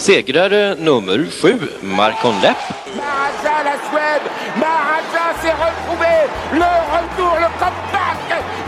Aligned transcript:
Segrare 0.00 0.74
nummer 0.78 1.28
sju, 1.30 1.52
Marcon 1.82 2.40
Lepp. 2.40 2.56
Maharaja, 2.96 3.56
la 3.68 3.76
Suède 3.88 4.26
Maharaja 4.56 5.26
s'est 5.40 5.56
retrouvé 5.66 6.14
Le 6.52 6.72
retour, 6.94 7.34
le 7.44 7.50
comeback 7.60 8.20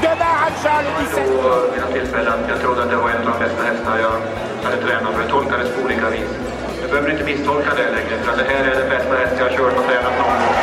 de 0.02 0.10
Maharaja 0.22 0.74
le 0.84 0.90
17 1.06 1.72
vid 1.72 1.80
något 1.80 1.92
tillfälle 1.92 2.30
att 2.30 2.48
jag 2.48 2.60
trodde 2.60 2.82
att 2.82 2.90
det 2.90 2.96
var 2.96 3.10
en 3.10 3.16
av 3.16 3.32
de 3.32 3.44
bästa 3.44 3.62
hästar 3.64 3.98
jag 3.98 4.16
hade 4.64 4.82
tränat 4.82 5.14
för 5.14 5.22
det 5.22 5.28
tolkades 5.28 5.68
på 5.74 5.82
olika 5.84 6.10
vis. 6.10 6.30
Jag 6.80 6.90
behöver 6.90 7.10
inte 7.10 7.24
misstolka 7.24 7.70
det 7.74 7.90
längre 7.96 8.16
för 8.24 8.36
det 8.36 8.44
här 8.50 8.64
är 8.64 8.76
den 8.80 8.88
bästa 8.88 9.14
häst 9.16 9.34
jag 9.38 9.44
har 9.44 9.56
kört 9.56 9.76
och 9.78 9.84
tränat 9.88 10.14
någon 10.18 10.38
gång. 10.42 10.56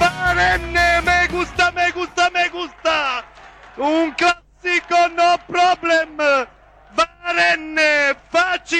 Barenne, 0.00 0.86
me 1.08 1.18
gusta, 1.36 1.64
me 1.76 1.86
gusta, 1.98 2.24
me 2.36 2.44
gusta! 2.58 2.96
Un 3.76 4.12
classico, 4.20 5.00
no 5.18 5.30
problem! 5.52 6.16
Barenne, 6.98 7.77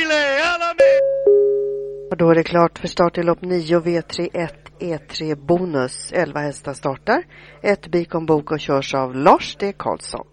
facile, 0.09 0.43
alla 0.55 0.75
me! 0.75 2.09
Och 2.11 2.17
då 2.17 2.31
är 2.31 2.35
det 2.35 2.45
klart 2.45 2.79
för 2.79 2.89
start 2.89 3.19
i 3.19 3.23
lopp 3.23 3.43
9 3.43 3.81
V31 3.81 4.49
E3 4.81 5.35
Bonus. 5.35 6.13
11 6.13 6.41
hästar 6.41 6.75
startar. 6.75 7.23
Ett 7.63 7.87
Bikon 7.87 8.27
Bok 8.27 8.53
och 8.53 8.61
körs 8.61 8.95
av 8.95 9.15
Lars 9.15 9.57
D. 9.57 9.73
Karlsson. 9.77 10.27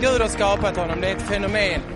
Gud 0.00 0.20
har 0.20 0.28
skapat 0.28 0.76
honom, 0.76 1.00
det 1.00 1.10
är 1.10 1.16
ett 1.16 1.22
fenomen. 1.22 1.95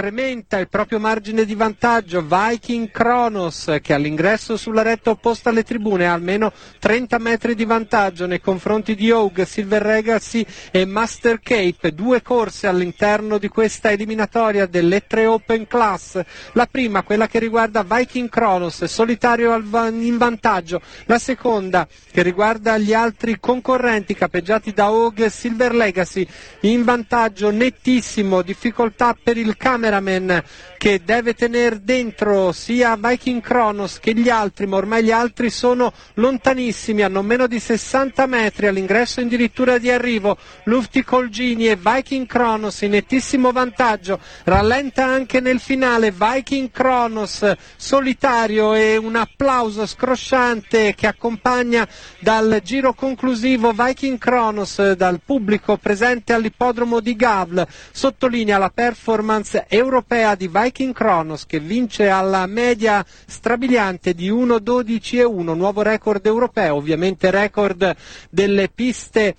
Incrementa 0.00 0.56
il 0.56 0.70
proprio 0.70 0.98
margine 0.98 1.44
di 1.44 1.54
vantaggio 1.54 2.24
Viking 2.26 2.90
Kronos 2.90 3.76
che 3.82 3.92
all'ingresso 3.92 4.56
sulla 4.56 4.80
retta 4.80 5.10
opposta 5.10 5.50
alle 5.50 5.62
tribune 5.62 6.06
ha 6.06 6.14
almeno 6.14 6.54
30 6.78 7.18
metri 7.18 7.54
di 7.54 7.66
vantaggio 7.66 8.24
nei 8.24 8.40
confronti 8.40 8.94
di 8.94 9.10
Hogue, 9.10 9.44
Silver 9.44 9.84
Legacy 9.84 10.46
e 10.70 10.86
Master 10.86 11.40
Cape, 11.42 11.92
due 11.92 12.22
corse 12.22 12.66
all'interno 12.66 13.36
di 13.36 13.48
questa 13.48 13.90
eliminatoria 13.90 14.64
delle 14.64 15.06
tre 15.06 15.26
Open 15.26 15.66
Class, 15.66 16.18
la 16.54 16.66
prima 16.66 17.02
quella 17.02 17.26
che 17.26 17.38
riguarda 17.38 17.84
Viking 17.86 18.30
Kronos, 18.30 18.82
solitario 18.84 19.54
in 19.54 20.16
vantaggio, 20.16 20.80
la 21.04 21.18
seconda 21.18 21.86
che 22.10 22.22
riguarda 22.22 22.78
gli 22.78 22.94
altri 22.94 23.38
concorrenti 23.38 24.14
capeggiati 24.14 24.72
da 24.72 24.90
Hogue 24.90 25.28
Silver 25.28 25.74
Legacy 25.74 26.26
in 26.60 26.84
vantaggio 26.84 27.50
nettissimo, 27.50 28.40
difficoltà 28.40 29.14
per 29.22 29.36
il 29.36 29.58
cameraman 29.90 30.42
che 30.78 31.02
deve 31.04 31.34
tenere 31.34 31.82
dentro 31.82 32.52
sia 32.52 32.96
Viking 32.96 33.42
Kronos 33.42 33.98
che 33.98 34.14
gli 34.14 34.30
altri, 34.30 34.66
ma 34.66 34.76
ormai 34.76 35.04
gli 35.04 35.10
altri 35.10 35.50
sono 35.50 35.92
lontanissimi, 36.14 37.02
hanno 37.02 37.20
meno 37.20 37.46
di 37.46 37.58
60 37.58 38.24
metri 38.24 38.66
all'ingresso 38.66 39.20
addirittura 39.20 39.76
di 39.76 39.90
arrivo. 39.90 40.38
Lufti 40.64 41.04
Colgini 41.04 41.68
e 41.68 41.76
Viking 41.76 42.26
Kronos 42.26 42.80
in 42.80 42.92
nettissimo 42.92 43.52
vantaggio, 43.52 44.20
rallenta 44.44 45.04
anche 45.04 45.40
nel 45.40 45.60
finale 45.60 46.14
Viking 46.16 46.70
Kronos 46.70 47.52
solitario 47.76 48.72
e 48.72 48.96
un 48.96 49.16
applauso 49.16 49.84
scrosciante 49.84 50.94
che 50.94 51.06
accompagna 51.06 51.86
dal 52.20 52.60
giro 52.64 52.94
conclusivo 52.94 53.72
Viking 53.72 54.16
Kronos 54.16 54.92
dal 54.92 55.20
pubblico 55.22 55.76
presente 55.76 56.32
all'ippodromo 56.32 57.00
di 57.00 57.14
Gavl, 57.16 57.66
sottolinea 57.90 58.56
la 58.56 58.70
performance 58.70 59.66
europea 59.70 60.34
di 60.34 60.48
Viking 60.52 60.92
Kronos 60.92 61.46
che 61.46 61.60
vince 61.60 62.08
alla 62.08 62.44
media 62.46 63.04
strabiliante 63.26 64.14
di 64.14 64.28
1.12 64.30 65.18
e 65.18 65.24
1, 65.24 65.54
nuovo 65.54 65.82
record 65.82 66.26
europeo, 66.26 66.74
ovviamente 66.74 67.30
record 67.30 67.94
delle 68.28 68.68
piste 68.68 69.36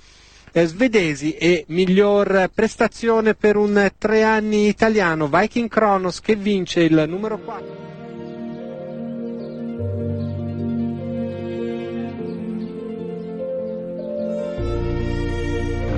eh, 0.54 0.66
svedesi 0.66 1.34
e 1.36 1.66
miglior 1.68 2.50
prestazione 2.54 3.36
per 3.36 3.58
un 3.58 3.92
tre 3.98 4.24
anni 4.24 4.68
italiano, 4.68 5.28
Viking 5.28 5.70
Kronos 5.70 6.20
che 6.22 6.36
vince 6.36 6.82
il 6.82 7.06
numero 7.08 7.38
4. 7.38 7.90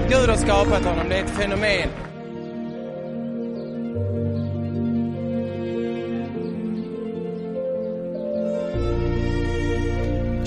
Gud 0.10 0.30
har 0.30 1.10
det 1.10 1.16
är 1.18 1.24
ett 1.24 1.30
fenomen. 1.30 2.03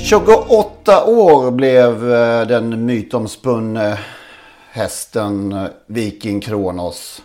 28 0.06 1.04
år 1.04 1.50
blev 1.50 2.12
eh, 2.12 2.46
den 2.46 2.86
mytomspunne 2.86 3.98
hästen 4.70 5.52
eh, 5.52 5.64
Viking 5.86 6.40
Kronos. 6.40 7.22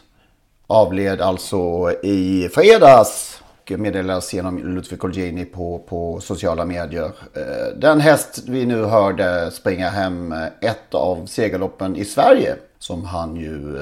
Avled 0.67 1.21
alltså 1.21 1.91
i 2.03 2.49
fredags. 2.53 3.41
Och 3.61 3.71
meddelades 3.79 4.33
genom 4.33 4.57
Ludvig 4.75 4.99
Colgjini 4.99 5.45
på, 5.45 5.81
på 5.89 6.19
sociala 6.21 6.65
medier. 6.65 7.11
Eh, 7.33 7.77
den 7.77 7.99
häst 7.99 8.43
vi 8.47 8.65
nu 8.65 8.83
hörde 8.83 9.51
springa 9.51 9.89
hem 9.89 10.35
ett 10.61 10.93
av 10.93 11.25
segerloppen 11.25 11.95
i 11.95 12.05
Sverige. 12.05 12.55
Som 12.79 13.05
han 13.05 13.35
ju 13.35 13.79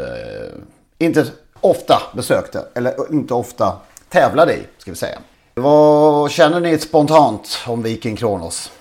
inte 0.98 1.26
ofta 1.62 2.02
besökte. 2.16 2.66
Eller 2.74 3.14
inte 3.14 3.34
ofta 3.34 3.78
tävlade 4.10 4.54
i, 4.54 4.64
ska 4.78 4.92
vi 4.92 4.98
säga. 4.98 5.20
Vad 5.56 6.32
känner 6.32 6.60
ni 6.60 6.78
spontant 6.78 7.58
om 7.68 7.84
Viking 7.84 8.16
Kronos? 8.16 8.72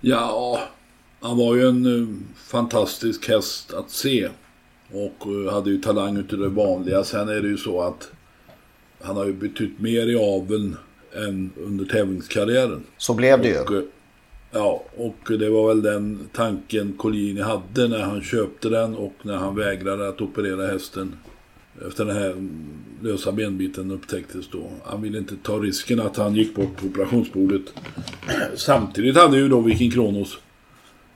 Ja, 0.00 0.60
han 1.20 1.38
var 1.38 1.54
ju 1.54 1.68
en 1.68 1.86
uh, 1.86 2.08
fantastisk 2.36 3.28
häst 3.28 3.72
att 3.74 3.90
se. 3.90 4.28
Och 4.92 5.26
uh, 5.26 5.52
hade 5.52 5.70
ju 5.70 5.78
talang 5.78 6.16
utav 6.16 6.38
det 6.38 6.48
vanliga. 6.48 7.04
Sen 7.04 7.28
är 7.28 7.40
det 7.40 7.48
ju 7.48 7.56
så 7.56 7.82
att 7.82 8.10
han 9.00 9.16
har 9.16 9.26
ju 9.26 9.32
betytt 9.32 9.80
mer 9.80 10.08
i 10.08 10.16
aveln 10.16 10.76
än 11.14 11.50
under 11.56 11.84
tävlingskarriären. 11.84 12.84
Så 12.96 13.14
blev 13.14 13.42
det 13.42 13.60
och, 13.60 13.72
ju. 13.72 13.78
Uh, 13.78 13.84
ja, 14.50 14.84
och 14.96 15.38
det 15.38 15.50
var 15.50 15.68
väl 15.68 15.82
den 15.82 16.28
tanken 16.32 16.92
Collini 16.92 17.40
hade 17.40 17.88
när 17.88 18.02
han 18.02 18.22
köpte 18.22 18.68
den 18.68 18.96
och 18.96 19.14
när 19.22 19.36
han 19.36 19.56
vägrade 19.56 20.08
att 20.08 20.20
operera 20.20 20.66
hästen. 20.66 21.16
Efter 21.88 22.04
den 22.04 22.16
här 22.16 22.34
lösa 23.02 23.32
benbiten 23.32 23.90
upptäcktes 23.90 24.48
då. 24.48 24.70
Han 24.84 25.02
ville 25.02 25.18
inte 25.18 25.36
ta 25.36 25.58
risken 25.58 26.00
att 26.00 26.16
han 26.16 26.34
gick 26.34 26.54
bort 26.54 26.76
på 26.76 26.86
operationsbordet. 26.86 27.62
Samtidigt 28.54 29.16
hade 29.16 29.38
ju 29.38 29.48
då 29.48 29.60
Viking 29.60 29.90
Kronos 29.90 30.38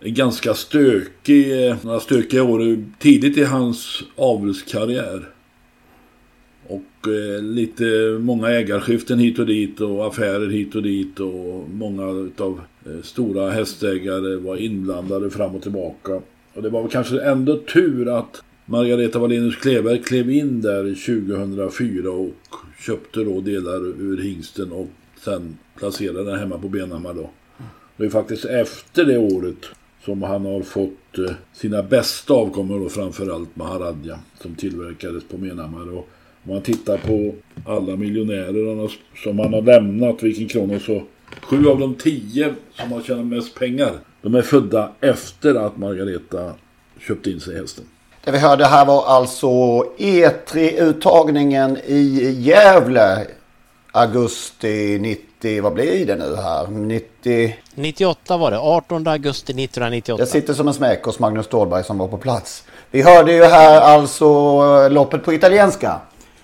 en 0.00 0.14
ganska 0.14 0.54
stökig, 0.54 1.66
eh, 1.66 1.76
några 1.82 2.00
stökiga 2.00 2.42
år 2.42 2.84
tidigt 2.98 3.36
i 3.36 3.44
hans 3.44 4.02
avelskarriär. 4.16 5.28
Och 6.66 7.08
eh, 7.08 7.42
lite 7.42 7.84
många 8.20 8.48
ägarskiften 8.48 9.18
hit 9.18 9.38
och 9.38 9.46
dit 9.46 9.80
och 9.80 10.06
affärer 10.06 10.50
hit 10.50 10.74
och 10.74 10.82
dit 10.82 11.20
och 11.20 11.70
många 11.70 12.10
utav 12.10 12.60
eh, 12.86 13.02
stora 13.02 13.50
hästägare 13.50 14.36
var 14.36 14.56
inblandade 14.56 15.30
fram 15.30 15.54
och 15.54 15.62
tillbaka. 15.62 16.20
Och 16.54 16.62
det 16.62 16.70
var 16.70 16.82
väl 16.82 16.90
kanske 16.90 17.20
ändå 17.20 17.56
tur 17.56 18.18
att 18.18 18.42
Margareta 18.66 19.18
Wallenius 19.18 19.56
Kleberg 19.56 20.02
klev 20.02 20.30
in 20.30 20.60
där 20.60 20.82
2004 20.82 22.10
och 22.10 22.34
köpte 22.78 23.24
då 23.24 23.40
delar 23.40 23.86
ur 23.86 24.22
hingsten 24.22 24.72
och 24.72 24.88
sen 25.24 25.58
placerade 25.78 26.24
den 26.24 26.38
hemma 26.38 26.58
på 26.58 26.68
Benhammar 26.68 27.14
då. 27.14 27.30
Det 27.96 28.04
är 28.04 28.10
faktiskt 28.10 28.44
efter 28.44 29.04
det 29.04 29.18
året 29.18 29.66
som 30.04 30.22
han 30.22 30.44
har 30.44 30.62
fått 30.62 31.18
eh, 31.18 31.34
sina 31.52 31.82
bästa 31.82 32.34
avkommor 32.34 32.80
då 32.80 32.88
framförallt 32.88 33.56
Maharadja 33.56 34.18
som 34.42 34.54
tillverkades 34.54 35.24
på 35.24 35.36
Benhammar. 35.36 35.92
Och 35.92 36.08
om 36.44 36.52
man 36.52 36.62
tittar 36.62 36.98
på 36.98 37.34
alla 37.66 37.96
miljonärer 37.96 38.90
som 39.24 39.38
han 39.38 39.52
har 39.52 39.62
lämnat 39.62 40.22
vilken 40.22 40.48
krona 40.48 40.78
så 40.78 41.02
sju 41.42 41.68
av 41.68 41.78
de 41.78 41.94
tio 41.94 42.54
som 42.72 42.92
har 42.92 43.02
tjänat 43.02 43.26
mest 43.26 43.54
pengar 43.54 43.92
de 44.22 44.34
är 44.34 44.42
födda 44.42 44.92
efter 45.00 45.54
att 45.54 45.76
Margareta 45.76 46.54
köpte 46.98 47.30
in 47.30 47.40
sig 47.40 47.56
hästen. 47.56 47.84
Det 48.24 48.30
vi 48.30 48.38
hörde 48.38 48.66
här 48.66 48.84
var 48.84 49.06
alltså 49.06 49.46
E3-uttagningen 49.98 51.78
i 51.86 52.30
Gävle. 52.38 53.26
Augusti 53.92 54.98
90, 55.00 55.62
vad 55.62 55.72
blir 55.72 56.06
det 56.06 56.16
nu 56.16 56.36
här? 56.36 56.66
90... 56.66 57.56
98 57.74 58.36
var 58.36 58.50
det, 58.50 58.58
18 58.58 59.06
augusti 59.06 59.52
1998. 59.52 60.24
Det 60.24 60.30
sitter 60.30 60.54
som 60.54 60.68
en 60.68 60.74
smäck 60.74 61.04
hos 61.04 61.18
Magnus 61.18 61.46
Ståhlberg 61.46 61.84
som 61.84 61.98
var 61.98 62.08
på 62.08 62.18
plats. 62.18 62.64
Vi 62.90 63.02
hörde 63.02 63.32
ju 63.32 63.44
här 63.44 63.80
alltså 63.80 64.88
loppet 64.88 65.24
på 65.24 65.32
italienska. 65.32 66.00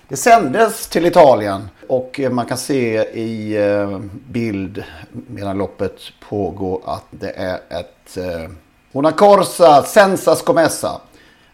Det 0.07 0.17
sändes 0.17 0.87
till 0.87 1.05
Italien 1.05 1.69
och 1.87 2.19
man 2.31 2.45
kan 2.45 2.57
se 2.57 3.03
i 3.03 3.57
eh, 3.57 3.99
bild 4.27 4.83
medan 5.11 5.57
loppet 5.57 5.97
pågår 6.29 6.81
att 6.85 7.05
det 7.09 7.31
är 7.31 7.55
ett 7.55 8.17
eh, 8.17 8.49
Una 8.91 9.11
Corsa 9.11 9.83
Senza 9.83 10.35
Scomessa. 10.35 11.01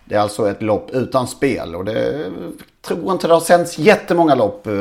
Det 0.10 0.16
är 0.16 0.20
alltså 0.20 0.50
ett 0.50 0.62
lopp 0.62 0.90
utan 0.92 1.28
spel 1.28 1.76
och 1.76 1.86
det 1.86 2.32
tror 2.82 3.12
inte 3.12 3.28
det 3.28 3.34
har 3.34 3.42
sänts 3.42 3.78
jättemånga 3.78 4.36
lopp 4.36 4.68
eh, 4.68 4.74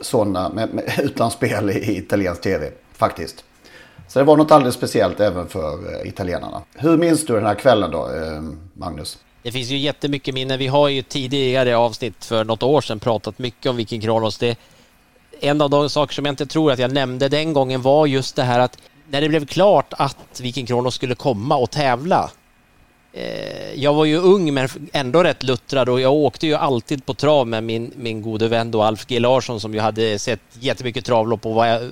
sådana 0.00 0.48
med, 0.48 0.74
med, 0.74 0.92
utan 1.02 1.30
spel 1.30 1.70
i 1.70 1.96
italiensk 1.96 2.40
tv 2.40 2.70
faktiskt. 2.92 3.44
Så 4.08 4.18
det 4.18 4.24
var 4.24 4.36
något 4.36 4.50
alldeles 4.50 4.74
speciellt 4.74 5.20
även 5.20 5.48
för 5.48 5.94
eh, 5.94 6.08
italienarna. 6.08 6.62
Hur 6.74 6.96
minns 6.96 7.26
du 7.26 7.34
den 7.34 7.46
här 7.46 7.54
kvällen 7.54 7.90
då, 7.90 8.06
eh, 8.06 8.42
Magnus? 8.74 9.18
Det 9.42 9.52
finns 9.52 9.70
ju 9.70 9.78
jättemycket 9.78 10.34
minnen. 10.34 10.58
Vi 10.58 10.66
har 10.66 10.88
ju 10.88 11.02
tidigare 11.02 11.76
avsnitt 11.76 12.24
för 12.24 12.44
något 12.44 12.62
år 12.62 12.80
sedan 12.80 13.00
pratat 13.00 13.38
mycket 13.38 13.70
om 13.70 13.76
Viking 13.76 14.00
Kronos. 14.00 14.38
Det, 14.38 14.58
en 15.40 15.60
av 15.60 15.70
de 15.70 15.90
saker 15.90 16.14
som 16.14 16.24
jag 16.24 16.32
inte 16.32 16.46
tror 16.46 16.72
att 16.72 16.78
jag 16.78 16.92
nämnde 16.92 17.28
den 17.28 17.52
gången 17.52 17.82
var 17.82 18.06
just 18.06 18.36
det 18.36 18.42
här 18.42 18.60
att 18.60 18.78
när 19.10 19.20
det 19.20 19.28
blev 19.28 19.46
klart 19.46 19.92
att 19.98 20.40
Viking 20.40 20.66
Kronos 20.66 20.94
skulle 20.94 21.14
komma 21.14 21.56
och 21.56 21.70
tävla. 21.70 22.30
Eh, 23.14 23.74
jag 23.74 23.94
var 23.94 24.04
ju 24.04 24.16
ung 24.16 24.54
men 24.54 24.68
ändå 24.92 25.22
rätt 25.22 25.42
luttrad 25.42 25.88
och 25.88 26.00
jag 26.00 26.12
åkte 26.12 26.46
ju 26.46 26.54
alltid 26.54 27.06
på 27.06 27.14
trav 27.14 27.46
med 27.46 27.64
min, 27.64 27.92
min 27.96 28.22
gode 28.22 28.48
vän 28.48 28.70
då 28.70 28.82
Alf 28.82 29.06
G 29.06 29.20
Larsson 29.20 29.60
som 29.60 29.74
ju 29.74 29.80
hade 29.80 30.18
sett 30.18 30.40
jättemycket 30.60 31.04
travlopp 31.04 31.46
och 31.46 31.54
var 31.54 31.90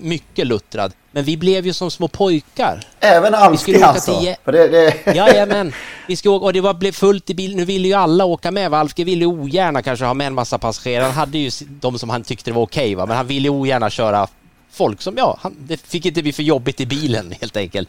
mycket 0.00 0.46
luttrad. 0.46 0.92
Men 1.10 1.24
vi 1.24 1.36
blev 1.36 1.66
ju 1.66 1.72
som 1.72 1.90
små 1.90 2.08
pojkar. 2.08 2.80
Även 3.00 3.34
Alfie 3.34 3.86
alltså? 3.86 4.20
Till... 4.20 4.34
Det, 4.44 4.68
det... 4.68 5.14
Jajamän. 5.14 5.72
Vi 6.08 6.16
skulle 6.16 6.34
åka, 6.34 6.44
och 6.44 6.52
det 6.52 6.60
var, 6.60 6.74
blev 6.74 6.92
fullt 6.92 7.30
i 7.30 7.34
bilen. 7.34 7.56
Nu 7.56 7.64
ville 7.64 7.88
ju 7.88 7.94
alla 7.94 8.24
åka 8.24 8.50
med. 8.50 8.74
Alfge 8.74 9.04
ville 9.04 9.20
ju 9.20 9.26
ogärna 9.26 9.82
kanske 9.82 10.04
ha 10.04 10.14
med 10.14 10.26
en 10.26 10.34
massa 10.34 10.58
passagerare. 10.58 11.04
Han 11.04 11.12
hade 11.12 11.38
ju 11.38 11.50
de 11.68 11.98
som 11.98 12.10
han 12.10 12.22
tyckte 12.22 12.50
det 12.50 12.54
var 12.54 12.62
okej, 12.62 12.96
okay, 12.96 13.06
men 13.06 13.16
han 13.16 13.26
ville 13.26 13.48
ju 13.48 13.54
ogärna 13.54 13.90
köra 13.90 14.28
folk 14.70 15.02
som, 15.02 15.14
ja, 15.16 15.38
han, 15.40 15.56
det 15.58 15.80
fick 15.80 16.06
inte 16.06 16.22
bli 16.22 16.32
för 16.32 16.42
jobbigt 16.42 16.80
i 16.80 16.86
bilen 16.86 17.34
helt 17.40 17.56
enkelt. 17.56 17.88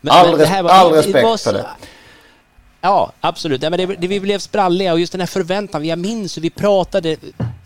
Men, 0.00 0.14
all, 0.14 0.30
men 0.30 0.38
det 0.38 0.46
här 0.46 0.62
var, 0.62 0.70
all 0.70 0.92
respekt 0.92 1.28
så, 1.28 1.38
för 1.38 1.52
det. 1.52 1.66
Ja, 2.80 3.12
absolut. 3.20 3.62
Ja, 3.62 3.70
men 3.70 3.78
det, 3.78 3.96
det, 3.96 4.08
vi 4.08 4.20
blev 4.20 4.38
spralliga 4.38 4.92
och 4.92 5.00
just 5.00 5.12
den 5.12 5.20
här 5.20 5.26
förväntan. 5.26 5.84
Jag 5.84 5.98
minns 5.98 6.36
hur 6.36 6.42
vi 6.42 6.50
pratade 6.50 7.16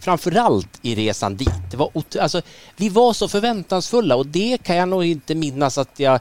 framförallt 0.00 0.78
i 0.82 0.94
resan 0.94 1.36
dit. 1.36 1.70
Det 1.70 1.76
var, 1.76 1.90
alltså, 2.20 2.42
vi 2.76 2.88
var 2.88 3.12
så 3.12 3.28
förväntansfulla 3.28 4.16
och 4.16 4.26
det 4.26 4.58
kan 4.62 4.76
jag 4.76 4.88
nog 4.88 5.04
inte 5.04 5.34
minnas 5.34 5.78
att 5.78 6.00
jag 6.00 6.20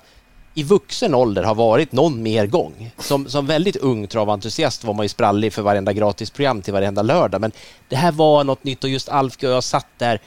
i 0.54 0.64
vuxen 0.64 1.16
ålder 1.16 1.44
har 1.44 1.56
varit 1.56 1.92
någon 1.92 2.24
mer 2.24 2.48
gång. 2.48 2.92
Som, 2.98 3.30
som 3.30 3.46
väldigt 3.46 3.76
ung 3.76 4.08
traventusiast 4.08 4.84
var 4.84 4.94
man 4.94 5.06
ju 5.06 5.10
sprallig 5.10 5.54
för 5.54 5.62
varenda 5.62 5.94
gratisprogram 5.94 6.62
till 6.62 6.74
varenda 6.74 7.02
lördag. 7.02 7.42
Men 7.42 7.52
det 7.90 7.96
här 7.96 8.12
var 8.12 8.44
något 8.44 8.64
nytt 8.64 8.84
och 8.84 8.90
just 8.90 9.10
Alfke 9.10 9.48
och 9.48 9.54
jag 9.54 9.64
satt 9.64 9.88
där. 9.98 10.22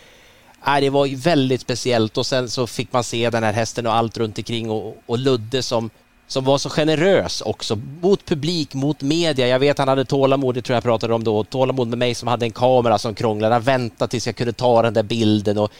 Äh, 0.66 0.80
det 0.80 0.90
var 0.90 1.16
väldigt 1.16 1.60
speciellt 1.60 2.18
och 2.18 2.26
sen 2.26 2.50
så 2.50 2.66
fick 2.66 2.92
man 2.92 3.04
se 3.04 3.30
den 3.30 3.42
här 3.42 3.52
hästen 3.52 3.86
och 3.86 3.94
allt 3.94 4.16
runt 4.16 4.38
omkring 4.38 4.70
och, 4.70 4.96
och 5.06 5.18
Ludde 5.18 5.62
som 5.62 5.90
som 6.32 6.44
var 6.44 6.58
så 6.58 6.70
generös 6.70 7.40
också 7.40 7.78
mot 8.00 8.24
publik, 8.24 8.74
mot 8.74 9.02
media. 9.02 9.48
Jag 9.48 9.58
vet 9.58 9.78
han 9.78 9.88
hade 9.88 10.04
tålamod, 10.04 10.54
det 10.54 10.62
tror 10.62 10.74
jag 10.74 10.82
pratade 10.82 11.14
om 11.14 11.24
då, 11.24 11.44
tålamod 11.44 11.88
med 11.88 11.98
mig 11.98 12.14
som 12.14 12.28
hade 12.28 12.46
en 12.46 12.52
kamera 12.52 12.98
som 12.98 13.14
krånglade. 13.14 13.54
Han 13.54 13.62
väntade 13.62 14.10
tills 14.10 14.26
jag 14.26 14.36
kunde 14.36 14.52
ta 14.52 14.82
den 14.82 14.94
där 14.94 15.02
bilden 15.02 15.58
och, 15.58 15.72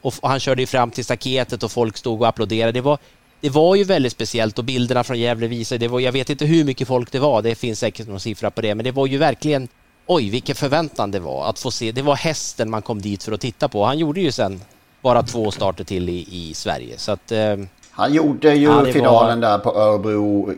och, 0.00 0.14
han 0.22 0.40
körde 0.40 0.62
ju 0.62 0.66
fram 0.66 0.90
till 0.90 1.04
staketet 1.04 1.62
och 1.62 1.72
folk 1.72 1.96
stod 1.96 2.20
och 2.20 2.28
applåderade. 2.28 2.72
Det 2.72 2.80
var, 2.80 2.98
det 3.40 3.50
var 3.50 3.76
ju 3.76 3.84
väldigt 3.84 4.12
speciellt 4.12 4.58
och 4.58 4.64
bilderna 4.64 5.04
från 5.04 5.18
Gävle 5.18 5.46
visar, 5.46 5.78
det 5.78 5.88
var, 5.88 6.00
jag 6.00 6.12
vet 6.12 6.30
inte 6.30 6.44
hur 6.44 6.64
mycket 6.64 6.88
folk 6.88 7.12
det 7.12 7.18
var, 7.18 7.42
det 7.42 7.54
finns 7.54 7.78
säkert 7.78 8.08
någon 8.08 8.20
siffra 8.20 8.50
på 8.50 8.60
det, 8.60 8.74
men 8.74 8.84
det 8.84 8.92
var 8.92 9.06
ju 9.06 9.18
verkligen 9.18 9.68
Oj, 10.06 10.30
vilken 10.30 10.56
förväntan 10.56 11.10
det 11.10 11.20
var 11.20 11.46
att 11.46 11.58
få 11.58 11.70
se. 11.70 11.92
Det 11.92 12.02
var 12.02 12.16
hästen 12.16 12.70
man 12.70 12.82
kom 12.82 13.02
dit 13.02 13.22
för 13.22 13.32
att 13.32 13.40
titta 13.40 13.68
på. 13.68 13.84
Han 13.84 13.98
gjorde 13.98 14.20
ju 14.20 14.32
sen 14.32 14.60
bara 15.02 15.22
två 15.22 15.50
starter 15.50 15.84
till 15.84 16.08
i, 16.08 16.26
i 16.30 16.54
Sverige. 16.54 16.98
Så 16.98 17.12
att, 17.12 17.32
eh, 17.32 17.56
han 18.00 18.12
gjorde 18.12 18.54
ju 18.54 18.64
ja, 18.64 18.84
finalen 18.84 19.40
var... 19.40 19.48
där 19.48 19.58
på 19.58 19.74
Örebro 19.74 20.52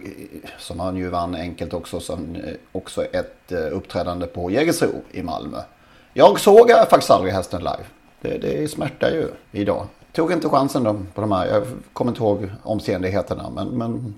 som 0.59 0.81
han 0.81 0.97
ju 0.97 1.09
vann 1.09 1.35
enkelt 1.35 1.75
också. 1.75 2.01
Som 2.01 2.35
eh, 2.35 2.55
också 2.73 3.05
ett 3.05 3.53
eh, 3.53 3.77
uppträdande 3.77 4.27
på 4.27 4.51
Jägersro 4.51 4.91
i 5.11 5.23
Malmö. 5.23 5.59
Jag 6.13 6.41
såg 6.41 6.71
faktiskt 6.71 7.11
aldrig 7.11 7.33
hästen 7.33 7.61
live. 7.61 7.85
Det, 8.21 8.39
det 8.39 8.71
smärtar 8.71 9.11
ju 9.11 9.29
idag. 9.53 9.87
Tog 10.13 10.33
inte 10.33 10.49
chansen 10.49 10.85
då 10.85 11.01
på 11.15 11.21
de 11.21 11.33
här. 11.33 11.47
Jag 11.47 11.63
kommer 11.93 12.11
inte 12.11 12.23
ihåg 12.23 12.51
omständigheterna. 12.63 13.51
Men, 13.51 13.69
men 13.69 14.15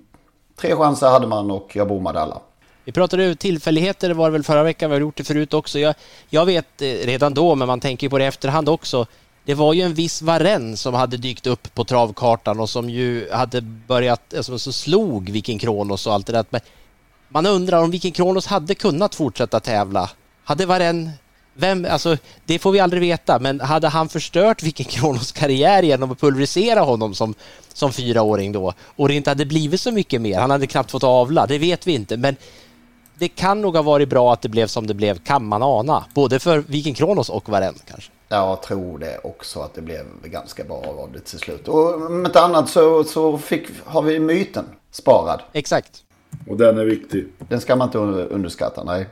tre 0.61 0.76
chanser 0.76 1.09
hade 1.09 1.26
man 1.26 1.50
och 1.50 1.76
jag 1.76 1.88
bommade 1.88 2.21
alla. 2.21 2.41
Vi 2.85 2.93
pratade 2.93 3.37
tillfälligheter 3.37 4.09
det 4.09 4.15
var 4.15 4.31
väl 4.31 4.43
förra 4.43 4.62
veckan, 4.62 4.91
vi 4.91 4.97
har 4.97 5.00
gjort 5.00 5.17
det 5.17 5.25
förut 5.25 5.55
också. 5.55 5.79
Jag, 5.79 5.94
jag 6.29 6.47
vet 6.47 6.82
eh, 6.82 6.87
redan 6.87 7.35
då, 7.35 7.55
men 7.55 7.69
man 7.69 7.81
tänker 7.81 8.09
på 8.09 8.19
det 8.19 8.25
i 8.25 8.26
efterhand 8.26 8.69
också 8.69 9.06
det 9.44 9.55
var 9.55 9.73
ju 9.73 9.82
en 9.82 9.94
viss 9.94 10.23
Varen 10.23 10.76
som 10.76 10.94
hade 10.94 11.17
dykt 11.17 11.46
upp 11.46 11.75
på 11.75 11.85
travkartan 11.85 12.61
och 12.61 12.70
som 12.70 12.91
ju 12.91 13.31
hade 13.32 13.61
börjat, 13.61 14.35
alltså 14.37 14.58
som 14.58 14.73
slog 14.73 15.31
Viking 15.31 15.58
Kronos 15.58 16.06
och 16.06 16.12
allt 16.12 16.26
det 16.26 16.32
där. 16.32 16.44
Men 16.50 16.61
man 17.29 17.46
undrar 17.46 17.82
om 17.82 17.91
Viking 17.91 18.12
Kronos 18.12 18.46
hade 18.46 18.75
kunnat 18.75 19.14
fortsätta 19.14 19.61
tävla. 19.61 20.11
Hade 20.44 20.67
Varen, 20.67 21.11
vem, 21.55 21.87
alltså 21.91 22.17
det 22.44 22.58
får 22.58 22.73
vi 22.73 22.81
aldrig 22.81 23.02
veta, 23.02 23.38
men 23.38 23.61
hade 23.61 23.88
han 23.88 24.08
förstört 24.08 24.62
Viking 24.62 24.87
Kronos 24.87 25.33
karriär 25.33 25.83
genom 25.83 26.12
att 26.12 26.21
pulverisera 26.21 26.80
honom 26.80 27.14
som, 27.14 27.35
som 27.73 27.92
fyraåring 27.92 28.52
då 28.52 28.73
och 28.97 29.09
det 29.09 29.14
inte 29.14 29.30
hade 29.30 29.47
blivit 29.47 29.80
så 29.80 29.92
mycket 29.92 30.21
mer, 30.21 30.38
han 30.38 30.50
hade 30.50 30.66
knappt 30.66 30.90
fått 30.90 31.04
avla, 31.04 31.47
det 31.47 31.59
vet 31.59 31.87
vi 31.87 31.92
inte, 31.92 32.16
men 32.16 32.37
det 33.18 33.28
kan 33.28 33.61
nog 33.61 33.76
ha 33.76 33.83
varit 33.83 34.09
bra 34.09 34.33
att 34.33 34.42
det 34.42 34.49
blev 34.49 34.66
som 34.66 34.87
det 34.87 34.94
blev, 34.94 35.18
kan 35.18 35.44
man 35.44 35.62
ana, 35.62 36.04
både 36.14 36.38
för 36.38 36.59
Viking 36.59 36.94
Kronos 36.94 37.28
och 37.28 37.49
Varen 37.49 37.75
kanske. 37.87 38.11
Jag 38.28 38.62
tror 38.62 38.99
det 38.99 39.18
också 39.25 39.61
att 39.61 39.75
det 39.75 39.83
blev 39.83 40.06
ganska 40.25 40.64
bra 40.64 40.83
av 40.99 41.12
det 41.12 41.21
till 41.21 41.38
slut. 41.38 41.68
Och 41.68 41.94
om 41.94 42.26
inte 42.26 42.40
annat 42.40 42.68
så, 42.68 43.04
så 43.04 43.38
fick, 43.38 43.66
har 43.85 44.02
vi 44.02 44.18
myten 44.18 44.64
sparad. 44.90 45.42
Exakt. 45.52 46.02
Och 46.49 46.56
den 46.56 46.78
är 46.78 46.85
viktig. 46.85 47.26
Den 47.49 47.61
ska 47.61 47.76
man 47.76 47.88
inte 47.88 47.99
underskatta, 47.99 48.85
nej. 48.85 49.06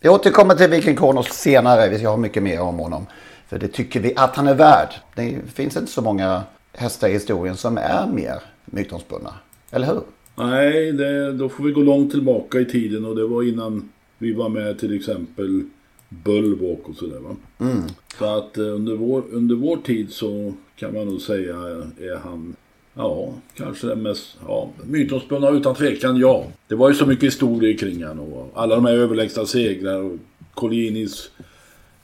Vi 0.00 0.08
återkommer 0.08 0.54
till 0.54 0.70
Viking 0.70 0.96
Kronos 0.96 1.26
senare. 1.26 1.88
Vi 1.88 1.98
ska 1.98 2.08
ha 2.08 2.16
mycket 2.16 2.42
mer 2.42 2.60
om 2.60 2.78
honom. 2.78 3.06
För 3.48 3.58
det 3.58 3.68
tycker 3.68 4.00
vi 4.00 4.16
att 4.16 4.36
han 4.36 4.48
är 4.48 4.54
värd. 4.54 4.94
Det 5.14 5.38
finns 5.54 5.76
inte 5.76 5.92
så 5.92 6.02
många 6.02 6.42
hästar 6.72 7.08
i 7.08 7.12
historien 7.12 7.56
som 7.56 7.78
är 7.78 8.06
mer 8.06 8.42
mytomspunna. 8.64 9.34
Eller 9.70 9.86
hur? 9.86 10.02
Nej, 10.38 10.92
det, 10.92 11.32
då 11.32 11.48
får 11.48 11.64
vi 11.64 11.72
gå 11.72 11.82
långt 11.82 12.10
tillbaka 12.10 12.60
i 12.60 12.64
tiden 12.64 13.04
och 13.04 13.16
det 13.16 13.26
var 13.26 13.42
innan 13.42 13.88
vi 14.18 14.32
var 14.32 14.48
med 14.48 14.78
till 14.78 14.96
exempel 14.96 15.62
Bullwalk 16.08 16.88
och 16.88 16.96
sådär 16.96 17.20
va. 17.20 17.36
Mm. 17.58 17.82
Så 18.18 18.24
att 18.24 18.58
eh, 18.58 18.74
under 18.74 18.96
vår, 18.96 19.22
under 19.30 19.54
vår 19.54 19.76
tid 19.76 20.12
så 20.12 20.54
kan 20.76 20.94
man 20.94 21.06
nog 21.06 21.20
säga 21.20 21.56
är 22.00 22.16
han 22.16 22.56
Ja, 22.94 23.34
kanske 23.54 23.86
den 23.86 24.02
mest, 24.02 24.36
ja, 24.46 24.70
mytomspunna 24.84 25.50
utan 25.50 25.74
tvekan 25.74 26.16
ja. 26.16 26.46
Det 26.68 26.74
var 26.74 26.88
ju 26.88 26.94
så 26.94 27.06
mycket 27.06 27.24
historier 27.24 27.78
kring 27.78 28.04
han 28.04 28.18
och 28.18 28.52
alla 28.54 28.74
de 28.74 28.84
här 28.84 28.92
överlägsna 28.92 29.46
segrar 29.46 30.02
och 30.02 30.16
Collinis 30.54 31.30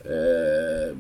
eh, 0.05 0.97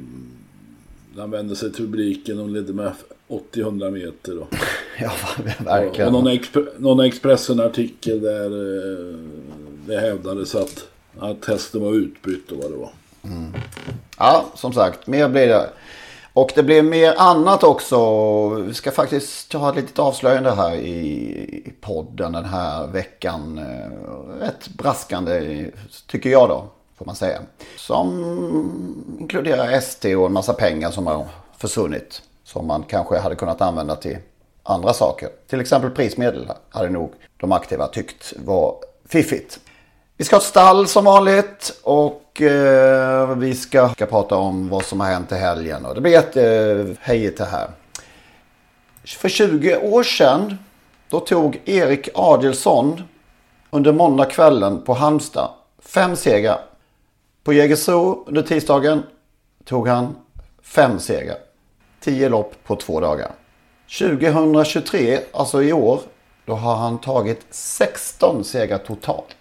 han 1.16 1.30
vände 1.30 1.56
sig 1.56 1.72
till 1.72 1.84
publiken 1.84 2.38
och 2.38 2.48
ledde 2.48 2.72
med 2.72 2.92
80-100 3.28 3.90
meter. 3.90 4.38
Och, 4.38 4.49
ja, 5.00 5.12
verkligen. 5.59 6.07
Och, 6.07 6.12
någon, 6.12 6.33
exp 6.33 6.57
någon 6.78 7.00
Expressen-artikel 7.00 8.21
där 8.21 8.47
eh, 8.47 9.19
det 9.87 10.00
hävdades 10.00 10.54
att 10.54 10.88
att 11.21 11.43
testen 11.43 11.83
var 11.83 11.93
utbytt 11.93 12.52
och 12.52 12.59
vad 12.59 12.71
det 12.71 12.76
var. 12.76 12.93
Mm. 13.25 13.54
Ja, 14.19 14.45
som 14.54 14.73
sagt, 14.73 15.07
mer 15.07 15.28
blir 15.28 15.47
det. 15.47 15.71
Och 16.33 16.52
det 16.54 16.62
blir 16.62 16.83
mer 16.83 17.14
annat 17.16 17.64
också. 17.64 18.49
Vi 18.49 18.75
ska 18.75 18.90
faktiskt 18.90 19.52
ha 19.52 19.71
ett 19.71 19.76
litet 19.76 19.99
avslöjande 19.99 20.50
här 20.50 20.75
i 20.75 21.73
podden 21.81 22.33
den 22.33 22.45
här 22.45 22.87
veckan. 22.87 23.61
Rätt 24.40 24.69
braskande 24.69 25.66
tycker 26.07 26.31
jag 26.31 26.49
då. 26.49 26.64
får 26.99 27.07
man 27.07 27.14
säga. 27.14 27.40
Som 27.76 29.16
inkluderar 29.21 29.73
ST 29.73 30.16
och 30.16 30.26
en 30.26 30.33
massa 30.33 30.52
pengar 30.52 30.90
som 30.90 31.07
har 31.07 31.26
försvunnit. 31.59 32.23
Som 32.44 32.66
man 32.66 32.82
kanske 32.82 33.18
hade 33.18 33.34
kunnat 33.34 33.60
använda 33.60 33.96
till 33.96 34.18
andra 34.62 34.92
saker. 34.92 35.28
Till 35.46 35.60
exempel 35.60 35.90
prismedel 35.90 36.50
hade 36.70 36.90
nog 36.90 37.12
de 37.36 37.52
aktiva 37.52 37.86
tyckt 37.86 38.32
var 38.36 38.76
fiffigt. 39.08 39.60
Vi 40.16 40.24
ska 40.24 40.36
ha 40.36 40.40
ett 40.40 40.46
stall 40.46 40.86
som 40.86 41.04
vanligt 41.04 41.80
och 41.82 42.42
eh, 42.42 43.36
vi 43.36 43.54
ska, 43.54 43.88
ska 43.88 44.06
prata 44.06 44.36
om 44.36 44.68
vad 44.68 44.84
som 44.84 45.00
har 45.00 45.06
hänt 45.06 45.32
i 45.32 45.34
helgen. 45.34 45.84
Och 45.84 45.94
det 45.94 46.00
blir 46.00 46.12
jättehejigt 46.12 47.40
eh, 47.40 47.46
det 47.46 47.50
här. 47.50 47.68
För 49.04 49.28
20 49.28 49.76
år 49.76 50.02
sedan 50.02 50.58
då 51.08 51.20
tog 51.20 51.62
Erik 51.64 52.08
Adelsson 52.14 53.02
under 53.70 53.92
måndagskvällen 53.92 54.82
på 54.82 54.94
Halmstad 54.94 55.48
fem 55.84 56.16
segrar. 56.16 56.60
På 57.44 57.52
Jägersro 57.52 58.24
under 58.26 58.42
tisdagen 58.42 59.02
tog 59.64 59.88
han 59.88 60.16
fem 60.62 60.98
segrar. 60.98 61.36
Tio 62.04 62.28
lopp 62.28 62.54
på 62.64 62.76
två 62.76 63.00
dagar. 63.00 63.30
2023, 63.99 65.18
alltså 65.32 65.62
i 65.62 65.73
år, 65.73 66.00
då 66.44 66.52
har 66.54 66.76
han 66.76 66.99
tagit 66.99 67.40
16 67.50 68.44
segrar 68.44 68.78
totalt. 68.78 69.37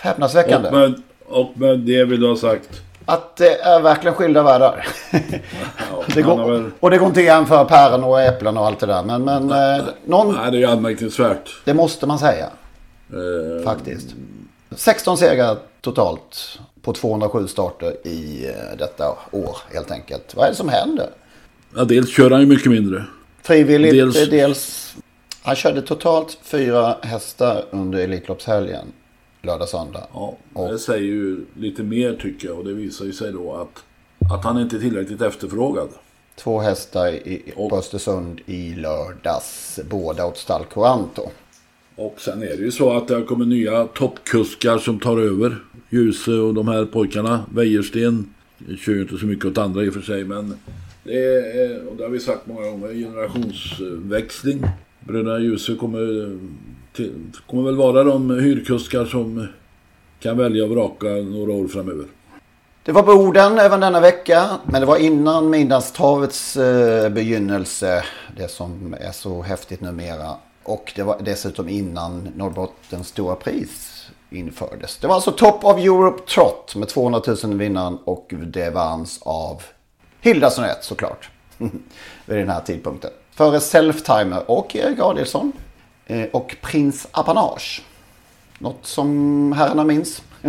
Häpnadsväckande. 0.00 0.68
Och 0.68 0.74
med, 0.74 1.02
och 1.26 1.50
med 1.54 1.78
det 1.78 2.04
vill 2.04 2.20
du 2.20 2.28
ha 2.28 2.36
sagt? 2.36 2.68
Att 3.04 3.36
det 3.36 3.60
är 3.60 3.80
verkligen 3.80 4.14
skilda 4.14 4.42
världar. 4.42 4.86
Ja, 5.10 6.04
det 6.14 6.22
går, 6.22 6.50
väl... 6.50 6.70
Och 6.80 6.90
det 6.90 6.98
går 6.98 7.08
inte 7.08 7.20
att 7.20 7.26
jämföra 7.26 7.64
päron 7.64 8.04
och 8.04 8.20
äpplen 8.20 8.56
och 8.56 8.66
allt 8.66 8.80
det 8.80 8.86
där. 8.86 9.02
Men, 9.02 9.24
men 9.24 9.50
eh, 9.50 9.84
någon... 10.04 10.34
Nej, 10.34 10.50
det 10.50 10.56
är 10.56 10.60
ju 10.60 10.66
anmärkningsvärt. 10.66 11.50
Det 11.64 11.74
måste 11.74 12.06
man 12.06 12.18
säga. 12.18 12.46
Eh... 13.10 13.64
Faktiskt. 13.64 14.06
16 14.70 15.18
segrar 15.18 15.56
totalt 15.80 16.58
på 16.82 16.92
207 16.92 17.46
starter 17.46 18.06
i 18.06 18.46
eh, 18.46 18.78
detta 18.78 19.16
år 19.30 19.56
helt 19.72 19.90
enkelt. 19.90 20.34
Vad 20.36 20.46
är 20.46 20.50
det 20.50 20.56
som 20.56 20.68
händer? 20.68 21.06
Ja, 21.76 21.84
dels 21.84 22.10
kör 22.10 22.30
han 22.30 22.40
ju 22.40 22.46
mycket 22.46 22.70
mindre. 22.70 23.04
Frivilligt, 23.42 23.92
dels... 23.92 24.30
dels 24.30 24.94
han 25.42 25.56
körde 25.56 25.82
totalt 25.82 26.38
fyra 26.42 26.96
hästar 27.02 27.64
under 27.70 27.98
Elitloppshelgen. 27.98 28.86
Lördag, 29.42 29.68
söndag. 29.68 30.06
Ja, 30.14 30.36
det 30.54 30.78
säger 30.78 31.04
ju 31.04 31.40
lite 31.54 31.82
mer 31.82 32.14
tycker 32.14 32.48
jag. 32.48 32.58
Och 32.58 32.64
det 32.64 32.72
visar 32.72 33.04
ju 33.04 33.12
sig 33.12 33.32
då 33.32 33.54
att, 33.54 33.84
att 34.32 34.44
han 34.44 34.60
inte 34.60 34.76
är 34.76 34.80
tillräckligt 34.80 35.22
efterfrågad. 35.22 35.88
Två 36.36 36.60
hästar 36.60 37.08
i, 37.12 37.52
på 37.56 37.76
Östersund 37.76 38.40
i 38.46 38.74
lördags. 38.74 39.80
Båda 39.90 40.26
åt 40.26 40.38
stall 40.38 40.64
Coranto. 40.64 41.30
Och 41.96 42.16
sen 42.18 42.42
är 42.42 42.56
det 42.56 42.62
ju 42.62 42.70
så 42.70 42.96
att 42.96 43.08
det 43.08 43.14
har 43.14 43.22
kommit 43.22 43.48
nya 43.48 43.84
toppkuskar 43.84 44.78
som 44.78 45.00
tar 45.00 45.18
över. 45.18 45.56
Ljuse 45.90 46.32
och 46.32 46.54
de 46.54 46.68
här 46.68 46.84
pojkarna. 46.84 47.44
Wäjersten. 47.54 48.34
Kör 48.78 48.92
ju 48.92 49.02
inte 49.02 49.18
så 49.18 49.26
mycket 49.26 49.44
åt 49.44 49.58
andra 49.58 49.84
i 49.84 49.88
och 49.88 49.94
för 49.94 50.00
sig. 50.00 50.24
Men 50.24 50.54
det 51.04 51.24
är, 51.24 51.70
eh, 51.70 51.86
och 51.86 51.96
det 51.96 52.02
har 52.02 52.10
vi 52.10 52.20
sagt 52.20 52.46
många 52.46 52.70
gånger, 52.70 52.94
generationsväxling. 52.94 54.62
Bröderna 55.00 55.38
Ljuse 55.38 55.74
kommer, 55.74 56.38
till, 56.92 57.12
kommer 57.46 57.62
väl 57.62 57.76
vara 57.76 58.04
de 58.04 58.30
hyrkuskar 58.30 59.04
som 59.04 59.46
kan 60.20 60.36
välja 60.36 60.64
och 60.64 60.70
vraka 60.70 61.06
några 61.06 61.52
år 61.52 61.68
framöver. 61.68 62.06
Det 62.84 62.92
var 62.92 63.02
Boden 63.02 63.58
även 63.58 63.80
denna 63.80 64.00
vecka. 64.00 64.58
Men 64.64 64.80
det 64.80 64.86
var 64.86 64.96
innan 64.96 65.50
Midnadstavets 65.50 66.56
eh, 66.56 67.08
begynnelse. 67.08 68.04
Det 68.36 68.48
som 68.48 68.96
är 69.00 69.12
så 69.12 69.42
häftigt 69.42 69.80
numera. 69.80 70.36
Och 70.62 70.92
det 70.96 71.02
var 71.02 71.16
dessutom 71.24 71.68
innan 71.68 72.28
Norrbottens 72.36 73.08
stora 73.08 73.34
pris 73.34 74.06
infördes. 74.30 74.98
Det 74.98 75.06
var 75.06 75.14
alltså 75.14 75.32
Top 75.32 75.64
of 75.64 75.78
Europe 75.78 76.22
Trot 76.26 76.74
med 76.76 76.88
200 76.88 77.20
000 77.44 77.58
vinnaren 77.58 77.98
och 78.04 78.32
det 78.46 78.70
vanns 78.70 79.22
av 79.22 79.62
Hilda 80.22 80.50
Sonett 80.50 80.84
såklart. 80.84 81.30
Vid 82.26 82.38
den 82.38 82.48
här 82.48 82.60
tidpunkten. 82.60 83.10
Före 83.34 83.60
Selftimer 83.60 84.50
och 84.50 84.76
Erik 84.76 84.98
Adielsson. 85.00 85.52
Eh, 86.06 86.24
och 86.32 86.56
Prins 86.62 87.08
Apanage. 87.10 87.82
Något 88.58 88.86
som 88.86 89.52
herrarna 89.52 89.84
minns? 89.84 90.22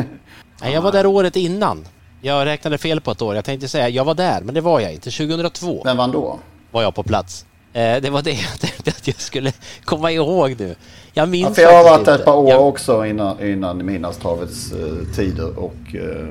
Nej, 0.61 0.73
jag 0.73 0.81
var 0.81 0.91
där 0.91 1.05
året 1.05 1.35
innan. 1.35 1.87
Jag 2.21 2.45
räknade 2.45 2.77
fel 2.77 3.01
på 3.01 3.11
ett 3.11 3.21
år. 3.21 3.35
Jag 3.35 3.45
tänkte 3.45 3.67
säga 3.67 3.89
jag 3.89 4.05
var 4.05 4.13
där, 4.13 4.41
men 4.41 4.55
det 4.55 4.61
var 4.61 4.79
jag 4.79 4.93
inte. 4.93 5.11
2002. 5.11 5.81
Vem 5.85 5.97
vann 5.97 6.11
då? 6.11 6.39
Var 6.71 6.81
jag 6.81 6.95
på 6.95 7.03
plats. 7.03 7.45
Eh, 7.73 8.01
det 8.01 8.09
var 8.09 8.21
det 8.21 8.31
jag 8.31 8.59
tänkte 8.59 8.89
att 8.89 9.07
jag 9.07 9.19
skulle 9.19 9.51
komma 9.83 10.11
ihåg 10.11 10.55
nu. 10.59 10.75
Jag 11.13 11.29
minns 11.29 11.47
ja, 11.47 11.53
för 11.53 11.61
Jag 11.61 11.83
har 11.83 11.83
varit 11.83 12.05
där 12.05 12.15
ett 12.15 12.25
par 12.25 12.35
år 12.35 12.49
jag... 12.49 12.67
också 12.67 13.05
innan, 13.05 13.43
innan 13.49 13.85
Midnattstavets 13.85 14.71
eh, 14.71 15.15
tider 15.15 15.59
och 15.59 15.95
eh, 15.95 16.27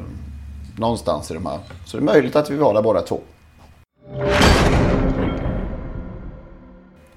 någonstans 0.77 1.31
i 1.31 1.35
de 1.35 1.47
här. 1.47 1.59
Så 1.87 1.97
det 1.97 2.03
är 2.03 2.05
möjligt 2.05 2.37
att 2.37 2.51
vi 2.51 2.57
var 2.57 2.75
där 2.75 2.83
båda 2.83 3.03
två. 3.03 3.21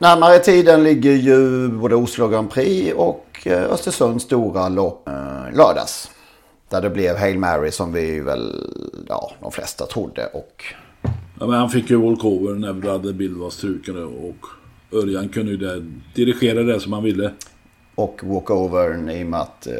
Närmare 0.05 0.39
tiden 0.39 0.83
ligger 0.83 1.11
ju 1.11 1.67
både 1.67 1.95
Oslo 1.95 2.27
Grand 2.27 2.51
Prix 2.51 2.93
och 2.95 3.27
eh, 3.43 3.63
Östersunds 3.63 4.23
stora 4.23 4.69
lopp 4.69 5.07
eh, 5.07 5.57
lördags. 5.57 6.11
Där 6.69 6.81
det 6.81 6.89
blev 6.89 7.15
Hail 7.15 7.39
Mary 7.39 7.71
som 7.71 7.93
vi 7.93 8.19
väl, 8.19 8.71
ja, 9.07 9.31
de 9.41 9.51
flesta 9.51 9.85
trodde 9.85 10.25
och... 10.25 10.63
Ja, 11.39 11.47
men 11.47 11.53
han 11.53 11.69
fick 11.69 11.89
ju 11.89 11.95
walkover 11.95 12.53
när 12.53 12.73
Bradley 12.73 13.13
Bill 13.13 13.35
var 13.35 13.49
struken 13.49 14.05
och 14.05 14.45
Örjan 14.91 15.29
kunde 15.29 15.51
ju 15.51 15.57
där 15.57 15.91
dirigera 16.15 16.63
det 16.63 16.79
som 16.79 16.93
han 16.93 17.03
ville. 17.03 17.31
Och 17.95 18.19
walkovern 18.23 19.09
i 19.09 19.23
och 19.23 19.27
med 19.27 19.39
att 19.39 19.67
eh, 19.67 19.73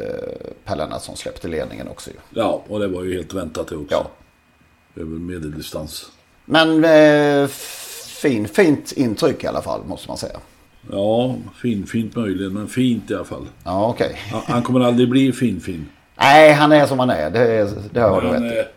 Per 0.64 0.76
Lennartsson 0.76 1.16
släppte 1.16 1.48
ledningen 1.48 1.88
också 1.88 2.10
ju. 2.10 2.16
Ja, 2.30 2.62
och 2.68 2.80
det 2.80 2.88
var 2.88 3.02
ju 3.02 3.14
helt 3.14 3.34
väntat 3.34 3.66
det 3.66 3.76
också. 3.76 3.94
Ja. 3.94 4.10
Över 5.02 5.18
medeldistans. 5.18 6.10
Men 6.44 6.84
eh, 6.84 7.48
fin, 8.26 8.48
fint 8.48 8.92
intryck 8.92 9.44
i 9.44 9.46
alla 9.46 9.62
fall 9.62 9.84
måste 9.84 10.08
man 10.08 10.16
säga. 10.16 10.36
Ja, 10.90 11.34
fin, 11.62 11.86
fint 11.86 12.16
möjligen, 12.16 12.52
men 12.52 12.68
fint 12.68 13.10
i 13.10 13.14
alla 13.14 13.24
fall. 13.24 13.46
Ja, 13.64 13.86
okej. 13.86 14.06
Okay. 14.06 14.18
Han, 14.30 14.42
han, 14.46 14.62
kommer 14.62 14.80
aldrig 14.80 15.10
bli 15.10 15.32
fin, 15.32 15.60
fin. 15.60 15.86
Nej, 16.16 16.52
han 16.52 16.72
är 16.72 16.86
som 16.86 16.98
han 16.98 17.10
är. 17.10 17.30
Det, 17.30 17.68
det 17.92 18.00
har 18.00 18.20
du 18.20 18.28
rätt 18.28 18.52
i. 18.52 18.68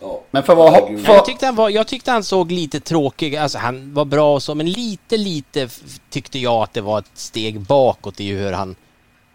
Ja. 0.00 0.22
Men 0.30 0.42
för 0.42 0.54
vad... 0.54 0.74
För... 0.74 1.14
Jag, 1.14 1.24
tyckte 1.24 1.46
han 1.46 1.54
var, 1.54 1.70
jag 1.70 1.86
tyckte 1.86 2.10
han 2.10 2.24
såg 2.24 2.52
lite 2.52 2.80
tråkig, 2.80 3.36
alltså 3.36 3.58
han 3.58 3.94
var 3.94 4.04
bra 4.04 4.34
och 4.34 4.42
så, 4.42 4.54
men 4.54 4.70
lite, 4.70 5.16
lite 5.16 5.68
tyckte 6.10 6.38
jag 6.38 6.62
att 6.62 6.74
det 6.74 6.80
var 6.80 6.98
ett 6.98 7.10
steg 7.14 7.60
bakåt 7.60 8.20
i 8.20 8.30
hur 8.30 8.52
han 8.52 8.74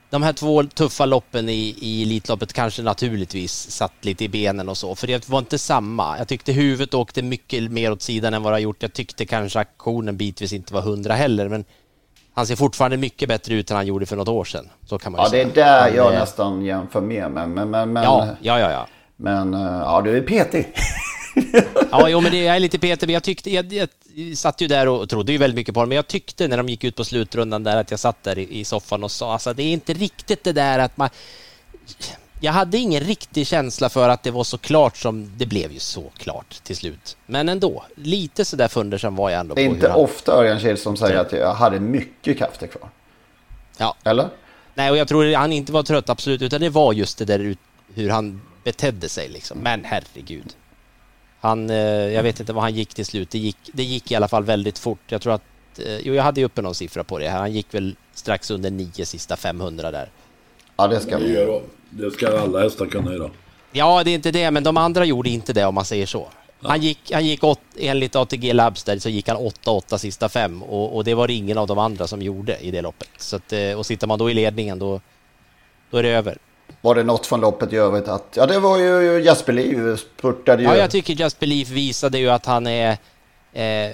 de 0.10 0.24
här 0.24 0.34
två 0.34 0.64
tuffa 0.64 1.06
loppen 1.06 1.50
i, 1.50 1.76
i 1.80 2.04
Elitloppet 2.04 2.54
kanske 2.54 2.82
naturligtvis 2.82 3.72
satt 3.72 3.94
lite 4.02 4.24
i 4.24 4.30
benen 4.30 4.70
och 4.70 4.78
så, 4.78 4.96
för 4.96 5.08
det 5.08 5.30
var 5.30 5.40
inte 5.40 5.58
samma. 5.58 6.18
Jag 6.18 6.28
tyckte 6.28 6.52
huvudet 6.52 6.94
åkte 6.94 7.22
mycket 7.22 7.72
mer 7.72 7.92
åt 7.92 8.02
sidan 8.02 8.34
än 8.34 8.44
vad 8.44 8.54
det 8.54 8.56
har 8.56 8.60
gjort. 8.60 8.82
Jag 8.82 8.94
tyckte 8.94 9.26
kanske 9.26 9.60
aktionen 9.60 10.18
bitvis 10.18 10.54
inte 10.54 10.74
var 10.74 10.82
hundra 10.82 11.14
heller, 11.14 11.50
men 11.50 11.66
han 12.34 12.48
ser 12.48 12.56
fortfarande 12.56 12.98
mycket 12.98 13.30
bättre 13.30 13.54
ut 13.54 13.72
än 13.72 13.78
han 13.78 13.88
gjorde 13.88 14.06
för 14.06 14.16
något 14.16 14.28
år 14.28 14.46
sedan. 14.46 14.70
Så 14.86 15.00
kan 15.00 15.12
man 15.12 15.22
ja, 15.22 15.30
säga. 15.30 15.46
det 15.54 15.62
är 15.62 15.66
där 15.66 15.96
jag 15.96 16.12
men, 16.12 16.20
nästan 16.20 16.66
jämför 16.66 17.02
med. 17.02 17.32
Men, 17.32 17.54
men, 17.54 17.70
men, 17.70 18.04
ja, 18.04 18.28
ja, 18.42 18.60
ja, 18.60 18.72
ja. 18.72 18.88
Men 19.16 19.54
ja, 19.54 20.02
du 20.02 20.18
är 20.18 20.22
petig. 20.22 20.74
ja, 21.92 22.10
jo, 22.10 22.22
men 22.22 22.32
det, 22.32 22.44
jag 22.44 22.56
är 22.56 22.60
lite 22.60 22.80
petig. 22.80 23.08
Men 23.08 23.14
jag 23.14 23.24
tyckte, 23.24 23.52
jag, 23.52 23.74
jag, 23.74 23.90
satt 24.38 24.62
ju 24.62 24.68
där 24.68 24.88
och 24.88 25.10
trodde 25.10 25.32
ju 25.32 25.38
väldigt 25.38 25.56
mycket 25.56 25.74
på 25.74 25.80
dem, 25.80 25.90
men 25.90 25.96
jag 25.96 26.08
tyckte 26.08 26.48
när 26.48 26.58
de 26.58 26.70
gick 26.70 26.84
ut 26.84 26.96
på 26.96 27.04
slutrundan 27.04 27.64
där 27.64 27.78
att 27.78 27.92
jag 27.92 28.00
satt 28.00 28.24
där 28.24 28.38
i, 28.38 28.60
i 28.60 28.66
soffan 28.66 29.04
och 29.04 29.12
sa 29.12 29.34
alltså 29.34 29.54
det 29.54 29.64
är 29.64 29.74
inte 29.74 29.94
riktigt 29.94 30.44
det 30.44 30.54
där 30.54 30.80
att 30.80 30.98
man... 30.98 31.10
Jag 32.40 32.52
hade 32.52 32.78
ingen 32.78 33.04
riktig 33.04 33.48
känsla 33.48 33.90
för 33.90 34.10
att 34.10 34.24
det 34.24 34.32
var 34.32 34.44
så 34.44 34.58
klart 34.58 34.98
som 34.98 35.32
det 35.38 35.46
blev 35.46 35.72
ju 35.72 35.80
så 35.80 36.04
klart 36.18 36.64
till 36.64 36.76
slut. 36.76 37.18
Men 37.26 37.50
ändå, 37.50 37.84
lite 37.96 38.46
så 38.46 38.56
där 38.56 38.68
fundersam 38.68 39.16
var 39.16 39.30
jag 39.30 39.40
ändå. 39.40 39.56
Det 39.56 39.62
är 39.62 39.66
inte 39.66 39.90
han... 39.90 40.00
ofta 40.00 40.32
Örjan 40.32 40.60
Kihlström 40.60 40.98
säger 40.98 41.16
att 41.16 41.32
jag 41.32 41.54
hade 41.54 41.80
mycket 41.80 42.38
krafter 42.38 42.68
kvar. 42.68 42.90
Ja. 43.78 43.96
Eller? 44.04 44.30
Nej, 44.74 44.92
och 44.92 44.98
jag 44.98 45.08
tror 45.08 45.36
han 45.36 45.54
inte 45.54 45.72
var 45.72 45.84
trött 45.84 46.10
absolut, 46.10 46.42
utan 46.42 46.62
det 46.62 46.70
var 46.70 46.94
just 46.94 47.18
det 47.18 47.26
där 47.26 47.56
hur 47.94 48.10
han 48.10 48.42
betedde 48.64 49.10
sig 49.10 49.30
liksom. 49.30 49.58
Men 49.58 49.84
herregud. 49.84 50.56
Han, 51.48 51.70
eh, 51.70 51.78
jag 52.14 52.24
vet 52.24 52.40
inte 52.40 52.54
vad 52.54 52.64
han 52.64 52.74
gick 52.74 52.94
till 52.94 53.06
slut. 53.06 53.30
Det 53.30 53.38
gick, 53.38 53.58
det 53.74 53.84
gick 53.84 54.12
i 54.12 54.16
alla 54.16 54.28
fall 54.28 54.44
väldigt 54.44 54.78
fort. 54.78 55.00
Jag 55.08 55.22
tror 55.22 55.34
att, 55.34 55.42
eh, 55.80 55.98
jo 55.98 56.14
jag 56.14 56.24
hade 56.24 56.42
ju 56.42 56.46
uppe 56.46 56.62
någon 56.62 56.76
siffra 56.76 57.04
på 57.04 57.20
det 57.20 57.30
här. 57.30 57.40
Han 57.40 57.52
gick 57.52 57.74
väl 57.74 57.96
strax 58.14 58.52
under 58.52 58.72
nio 58.72 59.06
sista 59.06 59.36
500 59.36 59.92
där. 59.92 60.10
Ja 60.78 60.88
det 60.88 61.00
ska 61.00 61.18
vi 61.18 61.62
Det 61.90 62.12
ska 62.12 62.40
alla 62.40 62.60
hästar 62.60 62.86
kunna 62.86 63.14
göra. 63.14 63.30
Ja 63.72 64.04
det 64.04 64.12
är 64.12 64.16
inte 64.16 64.32
det, 64.32 64.52
men 64.52 64.64
de 64.64 64.78
andra 64.78 65.06
gjorde 65.06 65.30
inte 65.30 65.54
det 65.54 65.66
om 65.66 65.76
man 65.76 65.86
säger 65.86 66.06
så. 66.06 66.28
Han 66.62 66.82
gick, 66.82 67.12
han 67.12 67.26
gick 67.26 67.44
åt, 67.44 67.60
enligt 67.80 68.16
ATG 68.16 68.54
Labs 68.54 68.84
där 68.84 69.00
så 69.00 69.10
gick 69.10 69.28
han 69.28 69.38
8-8 69.38 69.98
sista 69.98 70.30
fem 70.30 70.64
och, 70.64 70.96
och, 70.96 71.04
det 71.04 71.14
var 71.14 71.28
det 71.28 71.34
ingen 71.34 71.58
av 71.58 71.68
de 71.68 71.78
andra 71.78 72.08
som 72.08 72.22
gjorde 72.22 72.58
i 72.58 72.72
det 72.72 72.82
loppet. 72.82 73.10
Så 73.18 73.36
att, 73.36 73.54
eh, 73.54 73.74
och 73.78 73.86
sitter 73.86 74.08
man 74.08 74.20
då 74.20 74.30
i 74.30 74.34
ledningen 74.34 74.80
då, 74.80 75.02
då 75.92 75.98
är 75.98 76.04
det 76.04 76.10
över. 76.10 76.38
Var 76.82 76.96
det 76.96 77.04
något 77.04 77.26
från 77.26 77.42
loppet 77.42 77.74
i 77.74 77.76
övrigt 77.76 78.08
att... 78.08 78.34
Ja, 78.36 78.46
det 78.46 78.60
var 78.60 78.78
ju 78.78 79.20
Just 79.20 79.46
Believe 79.46 79.98
spurtade 79.98 80.64
ju... 80.64 80.70
Ja, 80.70 80.76
jag 80.76 80.92
tycker 80.92 81.14
Just 81.14 81.40
Believe 81.40 81.74
visade 81.74 82.20
ju 82.20 82.30
att 82.30 82.46
han 82.46 82.68
är... 82.68 82.98
Eh, 83.54 83.92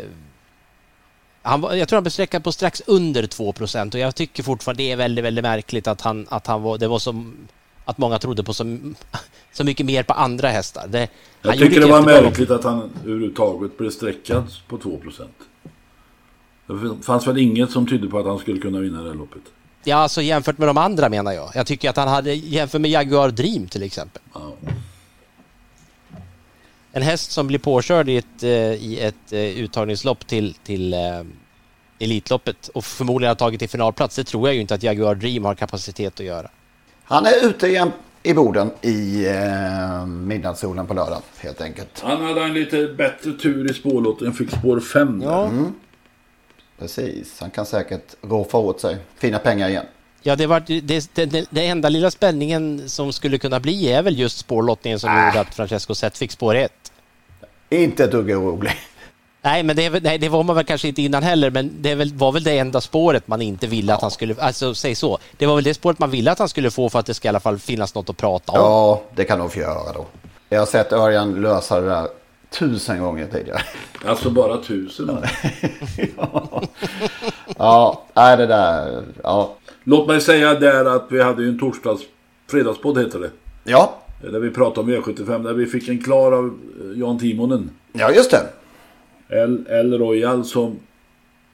han, 1.42 1.62
jag 1.62 1.88
tror 1.88 1.98
han 1.98 2.04
blev 2.04 2.12
sträckad 2.12 2.44
på 2.44 2.52
strax 2.52 2.82
under 2.88 3.24
2% 3.24 3.94
och 3.94 4.00
jag 4.00 4.16
tycker 4.16 4.44
fortfarande 4.44 4.84
det 4.84 4.92
är 4.92 4.96
väldigt, 4.96 5.26
väldigt 5.26 5.44
märkligt 5.44 5.88
att 5.88 6.02
han, 6.02 6.28
att 6.30 6.48
han 6.48 6.62
var... 6.62 6.78
Det 6.78 6.88
var 6.88 7.00
som... 7.00 7.36
att 7.86 7.98
många 7.98 8.20
trodde 8.20 8.44
på 8.44 8.54
så, 8.54 8.78
så 9.54 9.64
mycket 9.64 9.86
mer 9.86 10.04
på 10.04 10.14
andra 10.14 10.48
hästar. 10.48 10.88
Det, 10.88 11.10
jag 11.42 11.58
tycker 11.58 11.80
det 11.80 11.88
var 11.88 12.02
märkligt 12.02 12.50
att 12.50 12.64
han 12.64 12.92
överhuvudtaget 13.04 13.78
blev 13.78 13.90
sträckad 13.90 14.44
på 14.68 14.78
2 14.78 15.02
Det 16.68 17.04
fanns 17.04 17.28
väl 17.28 17.38
inget 17.38 17.72
som 17.72 17.88
tydde 17.88 18.08
på 18.08 18.20
att 18.20 18.26
han 18.26 18.40
skulle 18.40 18.60
kunna 18.60 18.80
vinna 18.80 19.02
det 19.02 19.10
här 19.10 19.16
loppet. 19.16 19.42
Ja, 19.84 19.96
alltså 19.96 20.22
jämfört 20.22 20.58
med 20.58 20.68
de 20.68 20.78
andra 20.78 21.10
menar 21.10 21.32
jag. 21.32 21.52
Jag 21.56 21.68
tycker 21.68 21.90
att 21.90 21.98
han 21.98 22.08
hade, 22.08 22.34
jämfört 22.34 22.82
med 22.82 22.92
Jaguar 22.92 23.30
Dream 23.30 23.68
till 23.68 23.84
exempel. 23.84 24.22
Ja. 24.34 24.54
En 26.92 27.02
häst 27.02 27.32
som 27.32 27.48
blir 27.48 27.60
påkörd 27.60 28.10
i 28.10 28.18
ett, 28.18 28.44
i 28.44 29.00
ett 29.00 29.34
uttagningslopp 29.34 30.28
till, 30.28 30.54
till 30.54 30.96
Elitloppet 32.00 32.68
och 32.68 32.86
förmodligen 32.86 33.30
har 33.30 33.36
tagit 33.36 33.60
till 33.60 33.70
finalplats. 33.70 34.16
Det 34.16 34.24
tror 34.24 34.48
jag 34.48 34.56
ju 34.56 34.62
inte 34.62 34.76
att 34.76 34.84
Jaguar 34.84 35.16
Dream 35.16 35.46
har 35.46 35.56
kapacitet 35.56 36.20
att 36.20 36.26
göra. 36.26 36.50
Han 37.04 37.26
är 37.26 37.46
ute 37.46 37.68
igen 37.68 37.92
i 38.24 38.34
Boden 38.34 38.72
i 38.82 39.26
eh, 39.28 40.06
midnattssolen 40.06 40.88
på 40.88 40.94
lördag 40.94 41.22
helt 41.38 41.62
enkelt. 41.62 42.02
Han 42.04 42.22
hade 42.22 42.44
en 42.44 42.54
lite 42.54 42.88
bättre 42.88 43.32
tur 43.32 43.72
i 43.72 43.74
spårlotten, 43.74 44.34
fick 44.34 44.52
spår 44.52 44.80
5 44.80 45.22
ja. 45.22 45.46
mm. 45.46 45.74
Precis, 46.84 47.40
han 47.40 47.52
kan 47.52 47.66
säkert 47.66 48.16
roffa 48.22 48.58
åt 48.58 48.82
sig 48.82 48.98
fina 49.18 49.40
pengar 49.40 49.70
igen. 49.70 49.86
Ja, 50.22 50.36
det, 50.36 50.48
var, 50.48 50.64
det, 50.68 51.16
det, 51.16 51.48
det 51.50 51.68
enda 51.68 51.90
lilla 51.90 52.12
spänningen 52.12 52.90
som 52.90 53.14
skulle 53.14 53.38
kunna 53.38 53.60
bli 53.60 53.92
är 53.92 54.04
väl 54.04 54.20
just 54.20 54.38
spårlottningen 54.38 55.00
som 55.00 55.10
äh. 55.10 55.26
gjorde 55.26 55.40
att 55.40 55.56
Francesco 55.56 55.96
Zet 55.96 56.18
fick 56.18 56.32
spår 56.32 56.56
1. 56.56 56.72
Inte 57.70 58.04
ett 58.04 58.12
dugg 58.12 58.30
orolig. 58.30 58.72
Nej, 59.42 59.64
men 59.64 59.76
det, 59.76 60.04
nej, 60.04 60.18
det, 60.18 60.30
var 60.30 60.44
man 60.44 60.56
väl 60.56 60.66
kanske 60.66 60.88
inte 60.88 61.02
innan 61.02 61.24
heller, 61.24 61.52
men 61.52 61.72
det 61.82 61.96
väl, 61.96 62.14
var 62.14 62.32
väl 62.32 62.44
det 62.44 62.58
enda 62.58 62.82
spåret 62.82 63.28
man 63.28 63.42
inte 63.42 63.68
ville 63.68 63.92
ja. 63.92 63.96
att 63.96 64.02
han 64.02 64.12
skulle... 64.12 64.36
Alltså, 64.40 64.76
säg 64.76 64.96
så. 64.96 65.20
Det 65.38 65.46
var 65.46 65.56
väl 65.56 65.64
det 65.64 65.74
spåret 65.74 66.00
man 66.00 66.12
ville 66.12 66.32
att 66.32 66.40
han 66.40 66.50
skulle 66.50 66.72
få 66.72 66.90
för 66.90 67.00
att 67.00 67.06
det 67.06 67.14
ska 67.14 67.28
i 67.28 67.30
alla 67.30 67.40
fall 67.40 67.60
finnas 67.60 67.96
något 67.96 68.10
att 68.10 68.18
prata 68.18 68.52
om. 68.52 68.60
Ja, 68.60 69.02
det 69.16 69.26
kan 69.26 69.40
de 69.40 69.50
få 69.50 69.60
göra 69.60 69.94
då. 69.94 70.06
Jag 70.50 70.60
har 70.60 70.66
sett 70.66 70.94
Örjan 70.94 71.42
lösa 71.42 71.80
det 71.80 71.88
där 71.88 72.08
tusen 72.60 73.00
gånger 73.00 73.28
tidigare. 73.28 73.62
Alltså 74.06 74.30
bara 74.30 74.58
tusen? 74.58 75.18
ja, 76.18 76.64
ja 77.58 78.04
nej, 78.14 78.38
det 78.38 78.46
där... 78.46 79.04
Ja. 79.24 79.56
Låt 79.84 80.08
mig 80.08 80.22
säga 80.22 80.54
där 80.54 80.86
att 80.86 81.06
vi 81.10 81.24
hade 81.24 81.44
ju 81.44 81.50
en 81.50 81.60
torsdags... 81.60 82.02
Fredagspodd 82.48 82.98
heter 82.98 83.20
det. 83.20 83.30
Ja. 83.64 83.96
Där 84.22 84.40
vi 84.40 84.50
pratade 84.50 84.98
om 84.98 85.04
V75, 85.04 85.44
där 85.44 85.54
vi 85.54 85.66
fick 85.66 85.90
en 85.90 86.04
klar 86.04 86.32
av 86.32 86.60
Jan 86.96 87.20
Timonen. 87.20 87.70
Ja, 87.94 88.12
just 88.12 88.32
det. 88.32 88.48
El, 89.30 89.66
El 89.70 90.00
Royal 90.00 90.46
som 90.46 90.80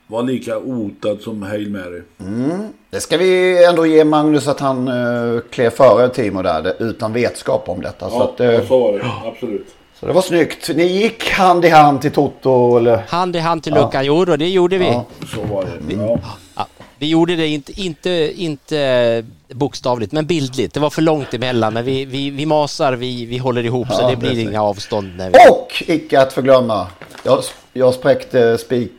var 0.07 0.23
lika 0.23 0.57
otad 0.57 1.21
som 1.21 1.43
Hail 1.43 1.71
Mary. 1.71 2.01
Mm. 2.19 2.67
Det 2.89 2.99
ska 2.99 3.17
vi 3.17 3.63
ändå 3.65 3.85
ge 3.85 4.03
Magnus 4.03 4.47
att 4.47 4.59
han 4.59 4.87
uh, 4.87 5.41
klev 5.49 5.69
före 5.69 6.09
Timo 6.09 6.41
där 6.41 6.73
utan 6.79 7.13
vetskap 7.13 7.69
om 7.69 7.81
detta. 7.81 8.05
Ja, 8.05 8.09
så, 8.09 8.23
att, 8.23 8.59
uh, 8.59 8.67
så 8.67 8.79
var 8.79 8.93
det. 8.93 9.05
Absolut. 9.25 9.67
Så 9.99 10.05
det 10.05 10.13
var 10.13 10.21
snyggt. 10.21 10.69
Ni 10.75 10.83
gick 10.83 11.29
hand 11.29 11.65
i 11.65 11.69
hand 11.69 12.01
till 12.01 12.11
Toto 12.11 12.77
eller? 12.77 13.03
Hand 13.07 13.35
i 13.35 13.39
hand 13.39 13.63
till 13.63 13.73
luckan, 13.73 13.91
ja. 13.93 14.01
jo 14.03 14.25
då, 14.25 14.35
det 14.35 14.49
gjorde 14.49 14.77
vi. 14.77 14.85
Ja. 14.85 15.05
Så 15.33 15.43
var 15.43 15.63
det. 15.65 15.95
Ja. 15.95 16.19
ja. 16.55 16.67
Vi 16.97 17.07
gjorde 17.07 17.35
det 17.35 17.47
inte, 17.47 17.81
inte, 17.81 18.31
inte 18.35 19.25
bokstavligt, 19.53 20.11
men 20.11 20.25
bildligt. 20.25 20.73
Det 20.73 20.79
var 20.79 20.89
för 20.89 21.01
långt 21.01 21.33
emellan, 21.33 21.73
men 21.73 21.85
vi, 21.85 22.05
vi, 22.05 22.29
vi 22.29 22.45
masar, 22.45 22.93
vi, 22.93 23.25
vi 23.25 23.37
håller 23.37 23.65
ihop 23.65 23.87
så 23.91 24.09
det 24.09 24.15
blir 24.15 24.39
inga 24.39 24.61
avstånd. 24.61 25.17
När 25.17 25.29
vi... 25.29 25.35
Och 25.51 25.83
icke 25.87 26.21
att 26.21 26.33
förglömma, 26.33 26.87
jag, 27.23 27.43
jag 27.73 27.93
spräckte 27.93 28.57
spik... 28.57 28.91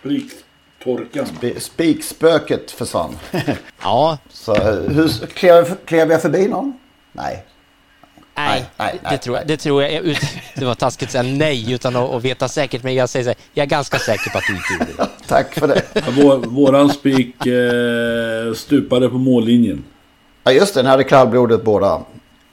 Spiktorkan. 0.00 1.26
Sp 1.26 1.44
spikspöket 1.58 2.70
försvann. 2.70 3.18
ja. 3.82 4.18
Så 4.30 4.54
hur, 4.54 5.26
klev, 5.26 5.74
klev 5.84 6.10
jag 6.10 6.22
förbi 6.22 6.48
någon? 6.48 6.78
Nej. 7.12 7.44
Nej, 8.36 8.64
nej, 8.76 9.00
nej, 9.02 9.12
det, 9.12 9.18
tror 9.18 9.36
jag, 9.36 9.46
det 9.46 9.56
tror 9.56 9.82
jag. 9.82 10.04
Det 10.54 10.64
var 10.64 10.74
taskigt 10.74 11.08
att 11.08 11.12
säga 11.12 11.22
nej 11.22 11.72
utan 11.72 11.96
att, 11.96 12.10
att 12.10 12.24
veta 12.24 12.48
säkert, 12.48 12.82
men 12.82 12.94
jag 12.94 13.08
säger 13.08 13.24
så 13.24 13.28
här, 13.28 13.36
jag 13.54 13.64
är 13.64 13.68
ganska 13.68 13.98
säker 13.98 14.30
på 14.30 14.38
att 14.38 14.44
du 14.48 14.56
inte 14.56 14.72
gjorde 14.72 15.02
det. 15.02 15.08
Tack 15.28 15.54
för 15.54 15.68
det. 15.68 15.82
Vår, 16.10 16.36
våran 16.36 16.90
spik 16.90 17.46
eh, 17.46 18.54
stupade 18.54 19.08
på 19.08 19.18
mållinjen. 19.18 19.84
Ja 20.44 20.52
just 20.52 20.74
det, 20.74 20.82
den 20.82 20.90
hade 20.90 21.04
kallblodet 21.04 21.64
båda. 21.64 22.02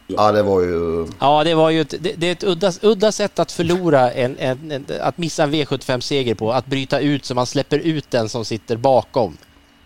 Ja 0.08 0.32
det 0.32 0.44
var 0.44 0.62
ju... 0.62 1.08
Ja 1.20 1.44
det 1.44 1.54
var 1.54 1.70
ju 1.70 1.82
ett, 1.82 1.94
det, 2.00 2.14
det 2.18 2.28
är 2.28 2.32
ett 2.32 2.44
udda, 2.44 2.72
udda 2.82 3.12
sätt 3.12 3.40
att 3.40 3.52
förlora 3.52 4.12
en, 4.12 4.38
en, 4.38 4.72
en, 4.72 4.86
att 5.02 5.18
missa 5.18 5.44
en 5.44 5.54
V75-seger 5.54 6.36
på. 6.36 6.52
Att 6.52 6.66
bryta 6.66 7.00
ut 7.00 7.26
så 7.26 7.36
man 7.36 7.46
släpper 7.46 7.80
ut 7.80 8.12
den 8.12 8.30
som 8.30 8.46
sitter 8.46 8.78
bakom. 8.78 9.38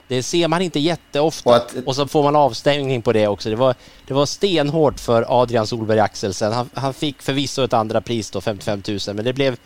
Det 0.07 0.23
ser 0.23 0.47
man 0.47 0.61
inte 0.61 0.79
jätteofta. 0.79 1.49
Och, 1.49 1.55
att, 1.55 1.75
och 1.85 1.95
så 1.95 2.07
får 2.07 2.23
man 2.23 2.35
avstängning 2.35 3.01
på 3.01 3.13
det 3.13 3.27
också. 3.27 3.49
Det 3.49 3.55
var, 3.55 3.75
det 4.07 4.13
var 4.13 4.25
stenhårt 4.25 4.99
för 4.99 5.41
Adrian 5.41 5.67
Solberg 5.67 5.99
Axelsen. 5.99 6.53
Han, 6.53 6.69
han 6.73 6.93
fick 6.93 7.21
förvisso 7.21 7.63
ett 7.63 7.73
andra 7.73 8.01
pris 8.01 8.31
då, 8.31 8.41
55 8.41 8.83
000, 8.87 8.99
men 9.07 9.25
det 9.25 9.33
blev, 9.33 9.57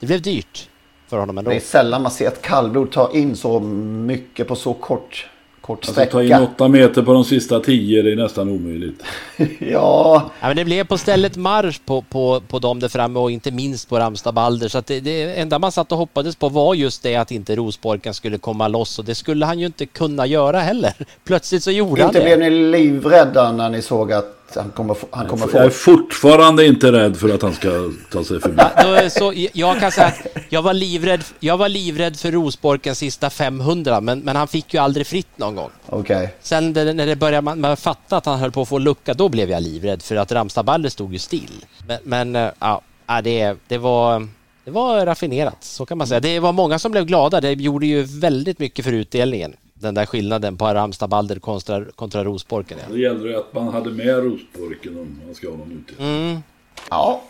det 0.00 0.06
blev 0.06 0.22
dyrt 0.22 0.68
för 1.08 1.18
honom 1.18 1.38
ändå. 1.38 1.50
Det 1.50 1.56
är 1.56 1.60
sällan 1.60 2.02
man 2.02 2.12
ser 2.12 2.28
ett 2.28 2.42
kallblod 2.42 2.92
ta 2.92 3.12
in 3.12 3.36
så 3.36 3.60
mycket 3.60 4.48
på 4.48 4.56
så 4.56 4.74
kort 4.74 5.28
kort 5.68 5.78
alltså, 5.78 5.92
sträcka. 5.92 6.10
Ta 6.10 6.22
in 6.22 6.32
åtta 6.32 6.68
meter 6.68 7.02
på 7.02 7.12
de 7.12 7.24
sista 7.24 7.60
tio, 7.60 8.02
det 8.02 8.12
är 8.12 8.16
nästan 8.16 8.48
omöjligt. 8.48 9.02
ja. 9.36 10.30
ja. 10.40 10.46
men 10.48 10.56
det 10.56 10.64
blev 10.64 10.84
på 10.84 10.98
stället 10.98 11.36
marsch 11.36 11.80
på, 11.84 12.02
på, 12.02 12.42
på 12.48 12.58
dem 12.58 12.80
där 12.80 12.88
framme 12.88 13.18
och 13.18 13.30
inte 13.30 13.50
minst 13.50 13.88
på 13.88 13.98
Ramstad 13.98 14.32
Balder. 14.32 14.68
Så 14.68 14.78
att 14.78 14.86
det, 14.86 15.00
det 15.00 15.40
enda 15.40 15.58
man 15.58 15.72
satt 15.72 15.92
och 15.92 15.98
hoppades 15.98 16.36
på 16.36 16.48
var 16.48 16.74
just 16.74 17.02
det 17.02 17.16
att 17.16 17.30
inte 17.30 17.56
Rosborken 17.56 18.14
skulle 18.14 18.38
komma 18.38 18.68
loss 18.68 18.98
och 18.98 19.04
det 19.04 19.14
skulle 19.14 19.46
han 19.46 19.58
ju 19.58 19.66
inte 19.66 19.86
kunna 19.86 20.26
göra 20.26 20.60
heller. 20.60 20.92
Plötsligt 21.24 21.62
så 21.62 21.70
gjorde 21.70 21.90
inte 21.90 22.02
han 22.02 22.12
det. 22.12 22.18
Inte 22.18 22.38
blev 22.38 22.52
ni 22.52 22.70
livrädda 22.70 23.52
när 23.52 23.70
ni 23.70 23.82
såg 23.82 24.12
att 24.12 24.37
han 24.56 24.70
kommer, 24.70 24.96
han 25.10 25.26
kommer 25.26 25.46
få... 25.46 25.56
Jag 25.56 25.66
är 25.66 25.70
fortfarande 25.70 26.66
inte 26.66 26.92
rädd 26.92 27.16
för 27.16 27.34
att 27.34 27.42
han 27.42 27.54
ska 27.54 27.90
ta 28.10 28.24
sig 28.24 28.40
förbi. 28.40 28.62
Ja, 28.76 29.10
så, 29.10 29.32
jag 29.52 29.80
kan 29.80 29.92
säga 29.92 30.06
att 30.06 30.26
jag 30.48 30.62
var 30.62 30.74
livrädd, 30.74 31.24
jag 31.40 31.56
var 31.56 31.68
livrädd 31.68 32.16
för 32.16 32.32
Rosborkens 32.32 32.98
sista 32.98 33.30
500 33.30 34.00
men, 34.00 34.20
men 34.20 34.36
han 34.36 34.48
fick 34.48 34.74
ju 34.74 34.80
aldrig 34.80 35.06
fritt 35.06 35.38
någon 35.38 35.54
gång. 35.54 35.70
Okay. 35.86 36.28
Sen 36.40 36.72
det, 36.72 36.92
när 36.92 37.06
det 37.06 37.16
började 37.16 37.44
man, 37.44 37.60
man 37.60 37.76
fatta 37.76 38.16
att 38.16 38.26
han 38.26 38.38
höll 38.38 38.52
på 38.52 38.62
att 38.62 38.68
få 38.68 38.78
lucka 38.78 39.14
då 39.14 39.28
blev 39.28 39.50
jag 39.50 39.62
livrädd 39.62 40.02
för 40.02 40.16
att 40.16 40.32
Ramstadballer 40.32 40.88
stod 40.88 41.12
ju 41.12 41.18
still. 41.18 41.64
Men, 41.86 41.98
men 42.04 42.36
eh, 42.36 42.50
ja, 42.58 42.82
det, 43.22 43.54
det 43.68 43.78
var... 43.78 44.28
Det 44.64 44.72
var 44.72 45.06
raffinerat, 45.06 45.56
så 45.60 45.86
kan 45.86 45.98
man 45.98 46.06
säga. 46.06 46.20
Det 46.20 46.40
var 46.40 46.52
många 46.52 46.78
som 46.78 46.92
blev 46.92 47.04
glada. 47.04 47.40
Det 47.40 47.52
gjorde 47.52 47.86
ju 47.86 48.02
väldigt 48.02 48.58
mycket 48.58 48.84
för 48.84 48.92
utdelningen 48.92 49.56
den 49.80 49.94
där 49.94 50.06
skillnaden 50.06 50.56
på 50.56 50.64
Ramstad 50.64 51.08
Balder 51.08 51.38
kontra, 51.38 51.84
kontra 51.84 52.24
Rosborken. 52.24 52.78
Ja. 52.80 52.94
Det 52.94 53.00
gällde 53.00 53.28
ju 53.28 53.36
att 53.36 53.54
man 53.54 53.68
hade 53.68 53.90
med 53.90 54.16
Rosborken 54.16 54.98
om 54.98 55.20
man 55.26 55.34
ska 55.34 55.50
ha 55.50 55.56
någon 55.56 55.84
ute. 55.88 56.02
Mm. 56.02 56.42
Ja, 56.90 57.22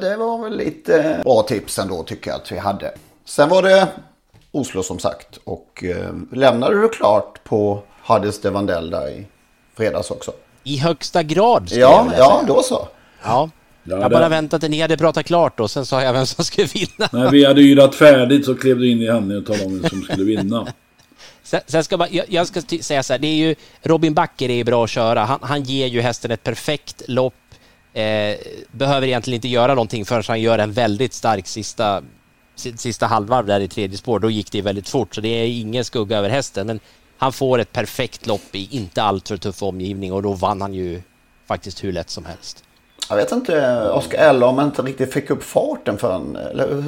det 0.00 0.16
var 0.16 0.42
väl 0.42 0.56
lite 0.56 1.20
bra 1.24 1.42
tips 1.42 1.78
ändå 1.78 2.02
tycker 2.02 2.30
jag 2.30 2.40
att 2.40 2.52
vi 2.52 2.58
hade. 2.58 2.94
Sen 3.24 3.48
var 3.48 3.62
det 3.62 3.88
Oslo 4.52 4.82
som 4.82 4.98
sagt 4.98 5.38
och 5.44 5.84
eh, 5.84 6.14
lämnade 6.32 6.80
du 6.80 6.88
klart 6.88 7.44
på 7.44 7.82
Hades 8.02 8.40
de 8.40 8.50
Vandell 8.50 8.90
där 8.90 9.08
i 9.08 9.26
fredags 9.76 10.10
också? 10.10 10.32
I 10.64 10.76
högsta 10.76 11.22
grad. 11.22 11.68
Ja, 11.72 12.12
ja, 12.18 12.42
då 12.46 12.62
så. 12.62 12.88
Ja. 13.22 13.50
Ja, 13.88 14.00
jag 14.00 14.10
bara 14.10 14.22
det... 14.22 14.28
väntade 14.28 14.60
till 14.60 14.70
ni 14.70 14.80
hade 14.80 14.96
pratat 14.96 15.26
klart 15.26 15.60
och 15.60 15.70
sen 15.70 15.86
sa 15.86 16.02
jag 16.02 16.12
vem 16.12 16.26
som 16.26 16.44
skulle 16.44 16.66
vinna. 16.66 17.08
När 17.12 17.30
vi 17.30 17.44
hade 17.44 17.60
yrat 17.60 17.94
färdigt 17.94 18.44
så 18.44 18.54
klev 18.54 18.78
du 18.78 18.90
in 18.90 19.02
i 19.02 19.08
handlingen 19.08 19.42
och 19.42 19.46
talade 19.46 19.64
om 19.64 19.80
vem 19.80 19.90
som 19.90 20.02
skulle 20.02 20.24
vinna. 20.24 20.66
Sen, 21.46 21.60
sen 21.66 21.84
ska 21.84 21.96
man, 21.96 22.08
jag, 22.10 22.24
jag, 22.28 22.46
ska 22.46 22.62
säga 22.80 23.02
så 23.02 23.12
här, 23.12 23.18
det 23.18 23.26
är 23.26 23.34
ju 23.34 23.54
Robin 23.82 24.14
Backer 24.14 24.50
är 24.50 24.64
bra 24.64 24.84
att 24.84 24.90
köra. 24.90 25.24
Han, 25.24 25.38
han 25.42 25.62
ger 25.62 25.86
ju 25.86 26.00
hästen 26.00 26.30
ett 26.30 26.42
perfekt 26.42 27.02
lopp. 27.08 27.34
Eh, 27.92 28.36
behöver 28.72 29.06
egentligen 29.06 29.34
inte 29.34 29.48
göra 29.48 29.74
någonting 29.74 30.04
förrän 30.04 30.22
han 30.28 30.40
gör 30.40 30.58
en 30.58 30.72
väldigt 30.72 31.12
stark 31.12 31.46
sista, 31.46 32.02
sista 32.76 33.06
halvvarv 33.06 33.46
där 33.46 33.60
i 33.60 33.68
tredje 33.68 33.98
spår. 33.98 34.18
Då 34.18 34.30
gick 34.30 34.52
det 34.52 34.62
väldigt 34.62 34.88
fort, 34.88 35.14
så 35.14 35.20
det 35.20 35.28
är 35.28 35.46
ingen 35.46 35.84
skugga 35.84 36.18
över 36.18 36.28
hästen. 36.28 36.66
Men 36.66 36.80
han 37.18 37.32
får 37.32 37.58
ett 37.58 37.72
perfekt 37.72 38.26
lopp 38.26 38.54
i 38.54 38.68
inte 38.70 39.02
alltför 39.02 39.36
tuff 39.36 39.62
omgivning 39.62 40.12
och 40.12 40.22
då 40.22 40.32
vann 40.32 40.60
han 40.60 40.74
ju 40.74 41.02
faktiskt 41.46 41.84
hur 41.84 41.92
lätt 41.92 42.10
som 42.10 42.24
helst. 42.24 42.64
Jag 43.08 43.16
vet 43.16 43.32
inte, 43.32 43.82
Oskar 43.90 44.18
Eller 44.18 44.46
om 44.46 44.58
han 44.58 44.66
inte 44.66 44.82
riktigt 44.82 45.12
fick 45.12 45.30
upp 45.30 45.42
farten 45.42 45.98
förrän... 45.98 46.36
Eller... 46.36 46.84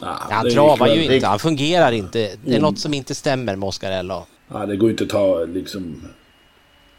Ja, 0.00 0.18
han 0.30 0.50
travar 0.50 0.88
ju 0.88 1.14
inte, 1.14 1.26
han 1.26 1.38
fungerar 1.38 1.92
inte. 1.92 2.18
Det 2.18 2.50
är 2.50 2.58
mm. 2.58 2.62
något 2.62 2.78
som 2.78 2.94
inte 2.94 3.14
stämmer 3.14 3.56
med 3.56 3.68
Oskar 3.68 3.92
Eller. 3.92 4.22
Ja, 4.52 4.66
det 4.66 4.76
går 4.76 4.90
inte 4.90 5.04
att 5.04 5.10
ta 5.10 5.44
liksom... 5.44 6.02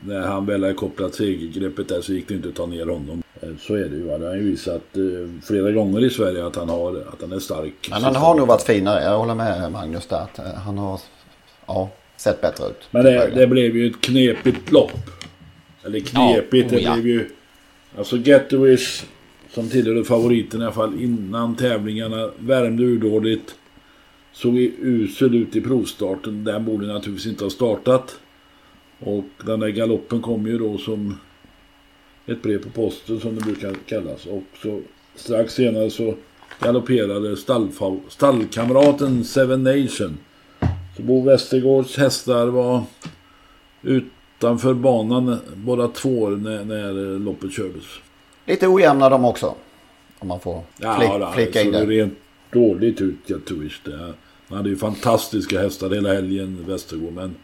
När 0.05 0.21
han 0.21 0.45
väl 0.45 0.63
har 0.63 0.73
kopplat 0.73 1.15
segergreppet 1.15 1.89
där 1.89 2.01
så 2.01 2.13
gick 2.13 2.27
det 2.27 2.33
inte 2.33 2.49
att 2.49 2.55
ta 2.55 2.65
ner 2.65 2.85
honom. 2.85 3.23
Eh, 3.41 3.49
så 3.59 3.75
är 3.75 3.85
det 3.85 3.95
ju. 3.95 4.17
Det 4.17 4.27
har 4.27 4.35
ju 4.35 4.49
visat 4.49 4.81
eh, 4.95 5.41
flera 5.43 5.71
gånger 5.71 6.03
i 6.03 6.09
Sverige 6.09 6.47
att 6.47 6.55
han, 6.55 6.69
har, 6.69 6.95
att 7.13 7.21
han 7.21 7.31
är 7.31 7.39
stark. 7.39 7.87
Men 7.89 8.03
han 8.03 8.15
har 8.15 8.35
nog 8.35 8.47
varit 8.47 8.61
finare. 8.61 9.03
Jag 9.03 9.17
håller 9.17 9.35
med 9.35 9.71
Magnus 9.71 10.07
där. 10.07 10.17
Att 10.17 10.39
eh, 10.39 10.45
han 10.45 10.77
har 10.77 10.99
ja, 11.65 11.89
sett 12.17 12.41
bättre 12.41 12.65
ut. 12.65 12.81
Men 12.91 13.05
det, 13.05 13.31
det 13.35 13.47
blev 13.47 13.75
ju 13.77 13.87
ett 13.87 14.01
knepigt 14.01 14.71
lopp. 14.71 14.91
Eller 15.85 15.99
knepigt, 15.99 16.71
ja, 16.71 16.77
oh, 16.77 16.83
ja. 16.83 16.95
det 16.95 17.01
blev 17.01 17.07
ju... 17.07 17.29
Alltså 17.97 18.17
Getaways 18.17 19.05
som 19.49 19.69
tillhörde 19.69 20.03
favoriterna 20.03 20.63
i 20.63 20.65
alla 20.65 20.75
fall 20.75 21.01
innan 21.01 21.55
tävlingarna 21.55 22.31
värmde 22.39 22.83
urdåligt. 22.83 23.55
Såg 24.31 24.57
usel 24.79 25.35
ut 25.35 25.55
i 25.55 25.61
provstarten. 25.61 26.43
Den 26.43 26.65
borde 26.65 26.87
naturligtvis 26.87 27.31
inte 27.31 27.43
ha 27.43 27.49
startat. 27.49 28.19
Och 28.99 29.25
den 29.45 29.59
där 29.59 29.69
galoppen 29.69 30.21
kom 30.21 30.47
ju 30.47 30.57
då 30.57 30.77
som 30.77 31.17
ett 32.25 32.41
brev 32.41 32.63
på 32.63 32.69
posten 32.69 33.19
som 33.19 33.35
det 33.35 33.41
brukar 33.41 33.73
kallas. 33.85 34.25
Och 34.25 34.43
så 34.61 34.81
strax 35.15 35.53
senare 35.53 35.89
så 35.89 36.15
galopperade 36.59 37.37
stallkamraten 38.09 39.23
Seven 39.23 39.63
Nation. 39.63 40.17
Så 40.97 41.03
Bo 41.03 41.21
Westergårds 41.21 41.97
hästar 41.97 42.47
var 42.47 42.83
utanför 44.43 44.73
banan 44.73 45.39
båda 45.55 45.87
två 45.87 46.29
när, 46.29 46.65
när 46.65 47.19
loppet 47.19 47.51
kördes. 47.51 47.83
Lite 48.45 48.67
ojämna 48.67 49.09
de 49.09 49.25
också. 49.25 49.55
Om 50.19 50.27
man 50.27 50.39
får 50.39 50.63
Ja, 50.77 50.95
flik, 50.97 51.09
det 51.11 51.31
flika 51.33 51.61
in 51.61 51.73
såg 51.73 51.87
det. 51.87 51.95
rent 51.95 52.17
dåligt 52.51 53.01
ut, 53.01 53.27
Gatwish. 53.27 53.79
Han 54.47 54.57
hade 54.57 54.69
ju 54.69 54.75
fantastiska 54.77 55.61
hästar 55.61 55.89
hela 55.89 56.13
helgen, 56.13 56.65
Västergård. 56.67 57.13
Men 57.13 57.35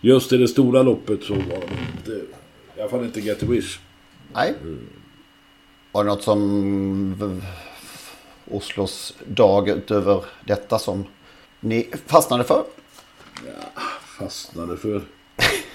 just 0.00 0.32
i 0.32 0.36
det 0.36 0.48
stora 0.48 0.82
loppet 0.82 1.22
så 1.22 1.34
var 1.34 1.40
de 1.42 1.96
inte, 1.96 2.10
i 2.76 2.80
alla 2.80 2.90
fall 2.90 3.04
inte 3.04 3.20
Gatwish. 3.20 3.78
Nej. 4.34 4.54
Var 5.92 6.04
det 6.04 6.10
något 6.10 6.22
som 6.22 7.42
Oslos 8.50 9.14
dag 9.26 9.68
utöver 9.68 10.24
detta 10.44 10.78
som 10.78 11.04
ni 11.60 11.90
fastnade 12.06 12.44
för? 12.44 12.64
Fastnade 14.18 14.76
för. 14.76 15.02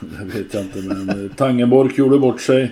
det 0.00 0.24
vet 0.38 0.54
jag 0.54 0.62
inte, 0.62 0.78
men 0.82 1.08
eh, 1.08 1.30
Tangenborg 1.36 1.92
gjorde 1.96 2.18
bort 2.18 2.40
sig. 2.40 2.62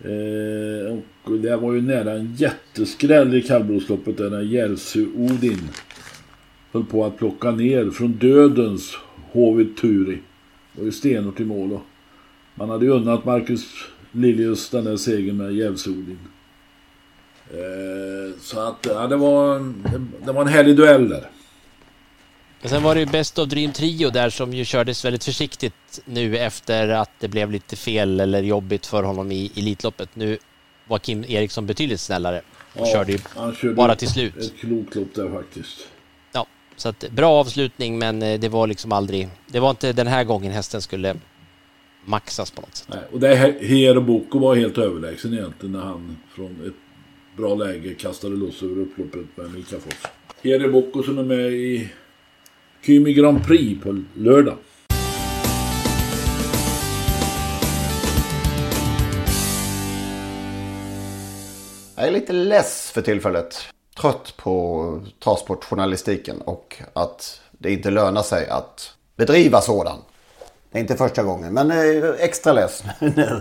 Eh, 0.00 0.98
och 1.22 1.32
det 1.38 1.56
var 1.56 1.72
ju 1.72 1.82
nära 1.82 2.12
en 2.12 2.34
jätteskräll 2.34 3.34
i 3.34 3.42
kallblodsloppet 3.42 4.16
där 4.16 4.30
när 4.30 4.40
Järvsö 4.42 5.00
Odin 5.16 5.60
höll 6.72 6.84
på 6.84 7.04
att 7.04 7.16
plocka 7.18 7.50
ner 7.50 7.90
från 7.90 8.12
dödens 8.12 8.96
HV 9.32 9.64
Turi. 9.80 10.18
Och 10.78 10.84
ju 10.84 10.92
stenhårt 10.92 11.40
i 11.40 11.44
mål. 11.44 11.72
Och 11.72 11.82
man 12.54 12.70
hade 12.70 12.84
ju 12.86 12.92
unnat 12.92 13.24
Marcus 13.24 13.66
Liljus 14.12 14.70
den 14.70 14.84
där 14.84 14.96
segern 14.96 15.36
med 15.36 15.52
Järvsö 15.52 15.90
Odin. 15.90 16.18
Eh, 17.50 18.38
så 18.40 18.60
att 18.60 18.86
ja, 18.90 19.06
det, 19.06 19.16
var, 19.16 19.56
en- 19.56 19.82
det, 19.92 20.26
det 20.26 20.32
var 20.32 20.42
en 20.42 20.48
härlig 20.48 20.76
duell 20.76 21.08
där. 21.08 21.26
Men 22.66 22.70
sen 22.70 22.82
var 22.82 22.94
det 22.94 23.00
ju 23.00 23.06
Best 23.06 23.38
of 23.38 23.48
Dream 23.48 23.72
Trio 23.72 24.10
där 24.10 24.30
som 24.30 24.52
ju 24.52 24.64
kördes 24.64 25.04
väldigt 25.04 25.24
försiktigt 25.24 26.00
nu 26.04 26.38
efter 26.38 26.88
att 26.88 27.10
det 27.18 27.28
blev 27.28 27.50
lite 27.50 27.76
fel 27.76 28.20
eller 28.20 28.42
jobbigt 28.42 28.86
för 28.86 29.02
honom 29.02 29.32
i 29.32 29.52
Elitloppet. 29.56 30.08
Nu 30.14 30.38
var 30.88 30.98
Kim 30.98 31.24
Eriksson 31.28 31.66
betydligt 31.66 32.00
snällare 32.00 32.42
och 32.74 32.86
körde 32.86 33.12
ju 33.12 33.18
körde 33.60 33.74
bara 33.74 33.94
till 33.94 34.08
slut. 34.08 34.36
Ett 34.36 34.58
klokt 34.60 34.94
lopp 34.94 35.14
där 35.14 35.30
faktiskt. 35.30 35.88
Ja, 36.32 36.46
så 36.76 36.88
att 36.88 37.10
bra 37.10 37.30
avslutning 37.30 37.98
men 37.98 38.22
eh, 38.22 38.40
det 38.40 38.48
var 38.48 38.66
liksom 38.66 38.92
aldrig... 38.92 39.28
Det 39.46 39.60
var 39.60 39.70
inte 39.70 39.92
den 39.92 40.06
här 40.06 40.24
gången 40.24 40.52
hästen 40.52 40.82
skulle 40.82 41.16
maxas 42.04 42.50
på 42.50 42.60
något 42.60 42.76
sätt. 42.76 42.88
Nej, 42.90 43.02
och 43.12 43.20
det 43.20 43.34
här 43.34 43.58
Hero 43.60 44.00
Boko 44.00 44.38
var 44.38 44.56
helt 44.56 44.78
överlägsen 44.78 45.32
egentligen 45.32 45.72
när 45.72 45.80
han 45.80 46.16
från 46.34 46.66
ett 46.66 47.36
bra 47.36 47.54
läge 47.54 47.94
kastade 47.94 48.36
loss 48.36 48.62
över 48.62 48.80
upploppet 48.80 49.36
med 49.36 49.50
Mika 49.54 49.76
Fors. 49.78 50.10
Hero 50.42 50.72
Boko 50.72 51.02
som 51.02 51.18
är 51.18 51.24
med 51.24 51.52
i 51.52 51.88
Kymi 52.86 53.12
Grand 53.12 53.46
Prix 53.46 53.82
på 53.82 54.02
lördag. 54.14 54.56
Jag 61.96 62.06
är 62.06 62.10
lite 62.10 62.32
less 62.32 62.90
för 62.90 63.02
tillfället. 63.02 63.56
Trött 64.00 64.34
på 64.36 65.00
transportjournalistiken 65.24 66.40
och 66.40 66.82
att 66.92 67.40
det 67.52 67.72
inte 67.72 67.90
lönar 67.90 68.22
sig 68.22 68.48
att 68.48 68.94
bedriva 69.16 69.60
sådan. 69.60 69.98
Det 70.70 70.78
är 70.78 70.82
inte 70.82 70.96
första 70.96 71.22
gången, 71.22 71.54
men 71.54 71.70
eh, 71.70 72.10
extra 72.18 72.52
less 72.52 72.84
nu. 73.00 73.40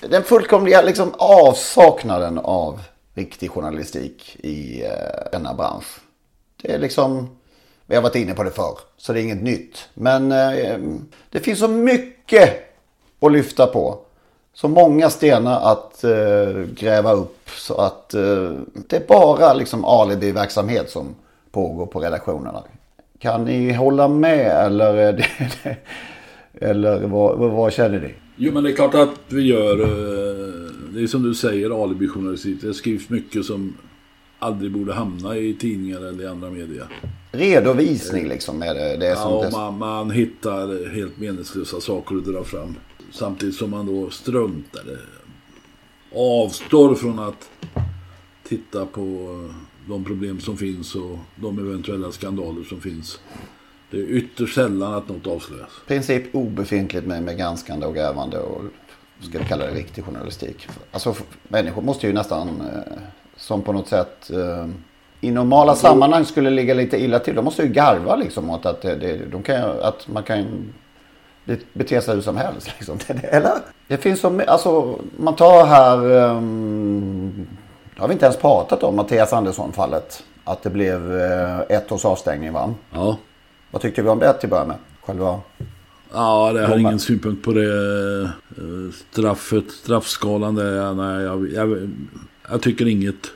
Den 0.00 0.22
fullkomliga 0.22 0.82
liksom, 0.82 1.14
avsaknaden 1.18 2.38
av 2.38 2.80
riktig 3.14 3.50
journalistik 3.50 4.36
i 4.40 4.84
eh, 4.84 5.30
denna 5.32 5.54
bransch. 5.54 5.98
Det 6.62 6.72
är 6.72 6.78
liksom, 6.78 7.36
vi 7.86 7.94
har 7.94 8.02
varit 8.02 8.16
inne 8.16 8.34
på 8.34 8.42
det 8.42 8.50
förr, 8.50 8.78
så 8.96 9.12
det 9.12 9.20
är 9.20 9.22
inget 9.22 9.42
nytt. 9.42 9.88
Men 9.94 10.32
eh, 10.32 10.78
det 11.30 11.40
finns 11.40 11.58
så 11.58 11.68
mycket 11.68 12.50
att 13.20 13.32
lyfta 13.32 13.66
på. 13.66 13.98
Så 14.54 14.68
många 14.68 15.10
stenar 15.10 15.72
att 15.72 16.04
eh, 16.04 16.62
gräva 16.76 17.12
upp 17.12 17.50
så 17.50 17.74
att 17.74 18.14
eh, 18.14 18.52
det 18.88 18.96
är 18.96 19.06
bara 19.08 19.54
liksom 19.54 19.84
alibi-verksamhet 19.84 20.90
som 20.90 21.14
pågår 21.50 21.86
på 21.86 22.00
redaktionerna. 22.00 22.62
Kan 23.18 23.44
ni 23.44 23.72
hålla 23.72 24.08
med 24.08 24.66
eller, 24.66 24.94
är 24.94 25.12
det, 25.12 25.76
eller 26.66 27.06
vad, 27.06 27.38
vad, 27.38 27.72
känner 27.72 28.00
ni? 28.00 28.14
Jo 28.36 28.52
men 28.52 28.64
det 28.64 28.70
är 28.70 28.76
klart 28.76 28.94
att 28.94 29.20
vi 29.28 29.42
gör, 29.42 29.80
eh, 29.80 30.70
det 30.94 31.02
är 31.02 31.06
som 31.06 31.22
du 31.22 31.34
säger, 31.34 31.84
alibi-journalistik. 31.84 32.62
Det 32.62 32.74
skrivs 32.74 33.08
mycket 33.08 33.44
som 33.44 33.76
aldrig 34.38 34.72
borde 34.72 34.92
hamna 34.92 35.36
i 35.36 35.54
tidningar 35.54 35.98
eller 35.98 36.24
i 36.24 36.26
andra 36.26 36.50
media. 36.50 36.88
Redovisning 37.34 38.28
liksom 38.28 38.62
är 38.62 38.74
det, 38.74 38.96
det 38.96 39.06
är 39.06 39.14
Ja, 39.14 39.48
man, 39.52 39.78
man 39.78 40.10
hittar 40.10 40.94
helt 40.94 41.18
meningslösa 41.18 41.80
saker 41.80 42.16
att 42.16 42.24
dra 42.24 42.44
fram. 42.44 42.76
Samtidigt 43.12 43.54
som 43.54 43.70
man 43.70 43.86
då 43.86 44.10
struntar, 44.10 44.82
avstår 46.14 46.94
från 46.94 47.18
att 47.18 47.50
titta 48.48 48.86
på 48.86 49.00
eh, 49.00 49.54
de 49.88 50.04
problem 50.04 50.40
som 50.40 50.56
finns 50.56 50.94
och 50.94 51.18
de 51.36 51.58
eventuella 51.58 52.12
skandaler 52.12 52.64
som 52.64 52.80
finns. 52.80 53.20
Det 53.90 53.96
är 53.96 54.02
ytterst 54.02 54.54
sällan 54.54 54.94
att 54.94 55.08
något 55.08 55.26
avslöjas. 55.26 55.70
i 55.84 55.88
princip 55.88 56.34
obefintligt 56.34 57.06
med, 57.06 57.22
med 57.22 57.38
granskande 57.38 57.86
och 57.86 57.94
grävande 57.94 58.38
och 58.38 58.62
ska 59.20 59.38
vi 59.38 59.44
kalla 59.44 59.66
det 59.66 59.74
riktig 59.74 60.04
journalistik. 60.04 60.68
Alltså 60.90 61.14
människor 61.48 61.82
måste 61.82 62.06
ju 62.06 62.12
nästan 62.12 62.48
eh, 62.48 62.98
som 63.36 63.62
på 63.62 63.72
något 63.72 63.88
sätt 63.88 64.30
eh, 64.30 64.68
i 65.24 65.30
normala 65.30 65.74
sammanhang 65.74 66.24
skulle 66.24 66.50
ligga 66.50 66.74
lite 66.74 67.02
illa 67.02 67.18
till. 67.18 67.34
De 67.34 67.44
måste 67.44 67.62
ju 67.62 67.68
garva 67.68 68.16
liksom 68.16 68.50
åt 68.50 68.66
att, 68.66 68.82
det, 68.82 68.94
det, 68.94 69.16
de 69.32 69.42
kan, 69.42 69.80
att 69.82 70.08
man 70.08 70.22
kan 70.22 70.46
det 71.44 71.60
bete 71.72 72.00
sig 72.00 72.14
hur 72.14 72.22
som 72.22 72.36
helst. 72.36 72.70
Liksom. 72.78 72.98
Eller? 73.22 73.52
Det 73.88 73.96
finns 73.96 74.20
så 74.20 74.40
alltså 74.46 74.98
man 75.16 75.36
tar 75.36 75.66
här, 75.66 76.10
um, 76.12 77.46
det 77.94 78.00
har 78.00 78.08
vi 78.08 78.12
inte 78.12 78.26
ens 78.26 78.38
pratat 78.38 78.82
om, 78.82 78.96
Mattias 78.96 79.32
Andersson-fallet. 79.32 80.22
Att 80.44 80.62
det 80.62 80.70
blev 80.70 81.20
eh, 81.20 81.60
ett 81.60 81.92
års 81.92 82.04
avstängning 82.04 82.52
va? 82.52 82.74
Ja. 82.90 83.16
Vad 83.70 83.82
tyckte 83.82 84.02
vi 84.02 84.08
om 84.08 84.18
det 84.18 84.32
till 84.32 84.46
att 84.46 84.50
börja 84.50 84.64
med? 84.64 84.76
Själva 85.00 85.40
Ja, 86.12 86.52
det 86.52 86.66
har 86.66 86.78
ingen 86.78 86.98
synpunkt 86.98 87.44
på 87.44 87.52
det. 87.52 88.22
eh, 88.22 88.28
Straffet, 89.10 89.70
straffskalan 89.70 90.54
där, 90.54 90.72
ja, 90.72 90.92
nej, 90.92 91.24
jag, 91.24 91.52
jag, 91.52 91.90
jag 92.50 92.62
tycker 92.62 92.88
inget. 92.88 93.26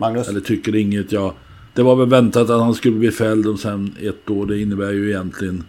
Magnus? 0.00 0.28
Eller 0.28 0.40
tycker 0.40 0.76
inget, 0.76 1.12
ja. 1.12 1.34
Det 1.74 1.82
var 1.82 1.96
väl 1.96 2.08
väntat 2.08 2.50
att 2.50 2.60
han 2.60 2.74
skulle 2.74 2.96
bli 2.96 3.10
fälld 3.10 3.46
och 3.46 3.58
sen 3.58 3.96
ett 4.00 4.30
år. 4.30 4.46
Det 4.46 4.60
innebär 4.60 4.90
ju 4.90 5.08
egentligen 5.10 5.64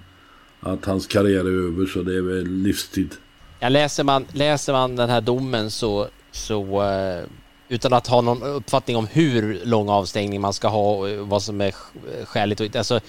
att 0.59 0.85
hans 0.85 1.07
karriär 1.07 1.39
är 1.39 1.67
över 1.67 1.85
så 1.85 2.01
det 2.01 2.17
är 2.17 2.21
väl 2.21 2.47
livstid. 2.47 3.15
Ja, 3.59 3.69
läser, 3.69 4.03
man, 4.03 4.25
läser 4.33 4.73
man 4.73 4.95
den 4.95 5.09
här 5.09 5.21
domen 5.21 5.71
så, 5.71 6.07
så 6.31 6.83
eh, 6.83 7.23
utan 7.69 7.93
att 7.93 8.07
ha 8.07 8.21
någon 8.21 8.43
uppfattning 8.43 8.97
om 8.97 9.07
hur 9.07 9.59
lång 9.65 9.89
avstängning 9.89 10.41
man 10.41 10.53
ska 10.53 10.67
ha 10.67 10.95
och 10.95 11.27
vad 11.27 11.43
som 11.43 11.61
är 11.61 11.71
sk- 11.71 12.25
skäligt 12.25 12.61
och. 12.61 12.75
Alltså, 12.75 12.99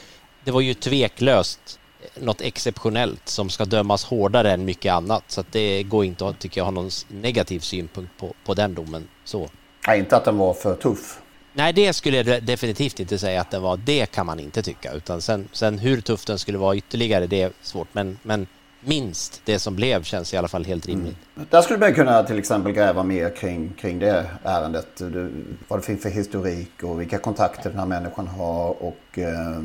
det 0.44 0.50
var 0.50 0.60
ju 0.60 0.74
tveklöst 0.74 1.78
något 2.20 2.40
exceptionellt 2.40 3.28
som 3.28 3.50
ska 3.50 3.64
dömas 3.64 4.04
hårdare 4.04 4.52
än 4.52 4.64
mycket 4.64 4.92
annat. 4.92 5.24
Så 5.28 5.40
att 5.40 5.52
det 5.52 5.82
går 5.82 6.04
inte 6.04 6.26
att, 6.28 6.38
tycker 6.38 6.60
jag, 6.60 6.64
ha 6.64 6.70
någon 6.70 6.90
negativ 7.08 7.60
synpunkt 7.60 8.12
på, 8.18 8.34
på 8.44 8.54
den 8.54 8.74
domen. 8.74 9.08
Så. 9.24 9.48
Nej, 9.86 9.98
inte 9.98 10.16
att 10.16 10.24
den 10.24 10.38
var 10.38 10.54
för 10.54 10.74
tuff. 10.74 11.18
Nej, 11.54 11.72
det 11.72 11.92
skulle 11.92 12.16
jag 12.16 12.26
de- 12.26 12.40
definitivt 12.40 13.00
inte 13.00 13.18
säga 13.18 13.40
att 13.40 13.50
den 13.50 13.62
var. 13.62 13.76
Det 13.76 14.06
kan 14.06 14.26
man 14.26 14.40
inte 14.40 14.62
tycka. 14.62 14.92
Utan 14.92 15.20
sen, 15.20 15.48
sen 15.52 15.78
hur 15.78 16.00
tuff 16.00 16.24
den 16.24 16.38
skulle 16.38 16.58
vara 16.58 16.76
ytterligare, 16.76 17.26
det 17.26 17.42
är 17.42 17.52
svårt. 17.62 17.88
Men, 17.92 18.18
men 18.22 18.46
minst 18.80 19.42
det 19.44 19.58
som 19.58 19.76
blev 19.76 20.02
känns 20.02 20.34
i 20.34 20.36
alla 20.36 20.48
fall 20.48 20.64
helt 20.64 20.86
rimligt. 20.86 21.16
Där 21.50 21.62
skulle 21.62 21.78
man 21.78 21.94
kunna 21.94 22.22
till 22.22 22.38
exempel 22.38 22.72
gräva 22.72 23.02
mer 23.02 23.36
kring, 23.36 23.72
kring 23.80 23.98
det 23.98 24.26
ärendet. 24.44 24.86
Du, 24.96 25.32
vad 25.68 25.78
det 25.78 25.82
finns 25.82 26.02
för 26.02 26.10
historik 26.10 26.82
och 26.82 27.00
vilka 27.00 27.18
kontakter 27.18 27.70
den 27.70 27.78
här 27.78 27.86
människan 27.86 28.26
har. 28.26 28.82
Och 28.82 29.18
eh, 29.18 29.60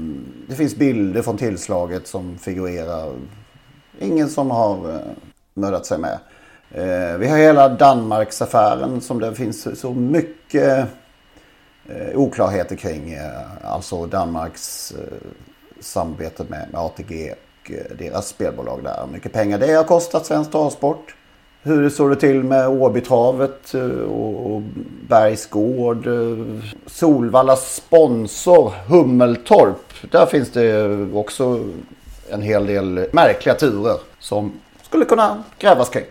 det 0.47 0.56
finns 0.56 0.75
bilder 0.75 1.21
från 1.21 1.38
tillslaget 1.38 2.08
som 2.08 2.38
figurerar. 2.38 3.13
Ingen 3.99 4.30
som 4.30 4.51
har 4.51 4.89
eh, 4.93 4.99
mördat 5.53 5.86
sig 5.86 5.97
med. 5.97 6.19
Eh, 6.71 7.17
vi 7.17 7.27
har 7.27 7.38
hela 7.38 7.69
Danmarksaffären 7.69 9.01
som 9.01 9.19
det 9.19 9.36
finns 9.36 9.80
så 9.80 9.93
mycket 9.93 10.88
eh, 11.88 12.15
oklarheter 12.19 12.75
kring. 12.75 13.13
Eh, 13.13 13.71
alltså 13.71 14.06
Danmarks 14.06 14.93
samarbete 15.80 16.45
med, 16.49 16.67
ATG 16.73 17.32
och 17.32 17.71
deras 17.97 18.27
spelbolag 18.27 18.84
där. 18.84 19.01
Hur 19.06 19.13
mycket 19.13 19.34
pengar 19.34 19.60
det 19.60 19.73
har 19.73 19.84
kostat 19.84 20.25
svensk 20.25 20.51
travsport. 20.51 21.15
Hur 21.63 21.89
såg 21.89 22.10
det 22.10 22.15
till 22.15 22.43
med 22.43 22.67
Åbytravet 22.67 23.73
och, 24.10 24.62
Bergsgård. 25.08 26.08
Solvallas 26.86 27.75
sponsor 27.75 28.73
Hummeltorp. 28.88 30.12
Där 30.12 30.25
finns 30.25 30.51
det 30.51 30.88
också 31.13 31.60
en 32.30 32.41
hel 32.41 32.65
del 32.65 33.08
märkliga 33.12 33.56
turer 33.56 33.97
som 34.19 34.60
skulle 34.82 35.06
kunna 35.06 35.43
grävas 35.60 35.89
kring 35.89 36.06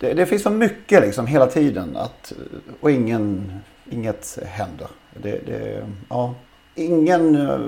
det, 0.00 0.14
det 0.14 0.26
finns 0.26 0.42
så 0.42 0.50
mycket 0.50 1.00
liksom 1.00 1.26
hela 1.26 1.46
tiden 1.46 1.96
att, 1.96 2.32
och 2.80 2.90
ingen, 2.90 3.52
inget 3.90 4.38
händer. 4.46 4.88
Det, 5.22 5.46
det, 5.46 5.86
ja. 6.08 6.34
Ingen 6.74 7.48
eh, 7.48 7.58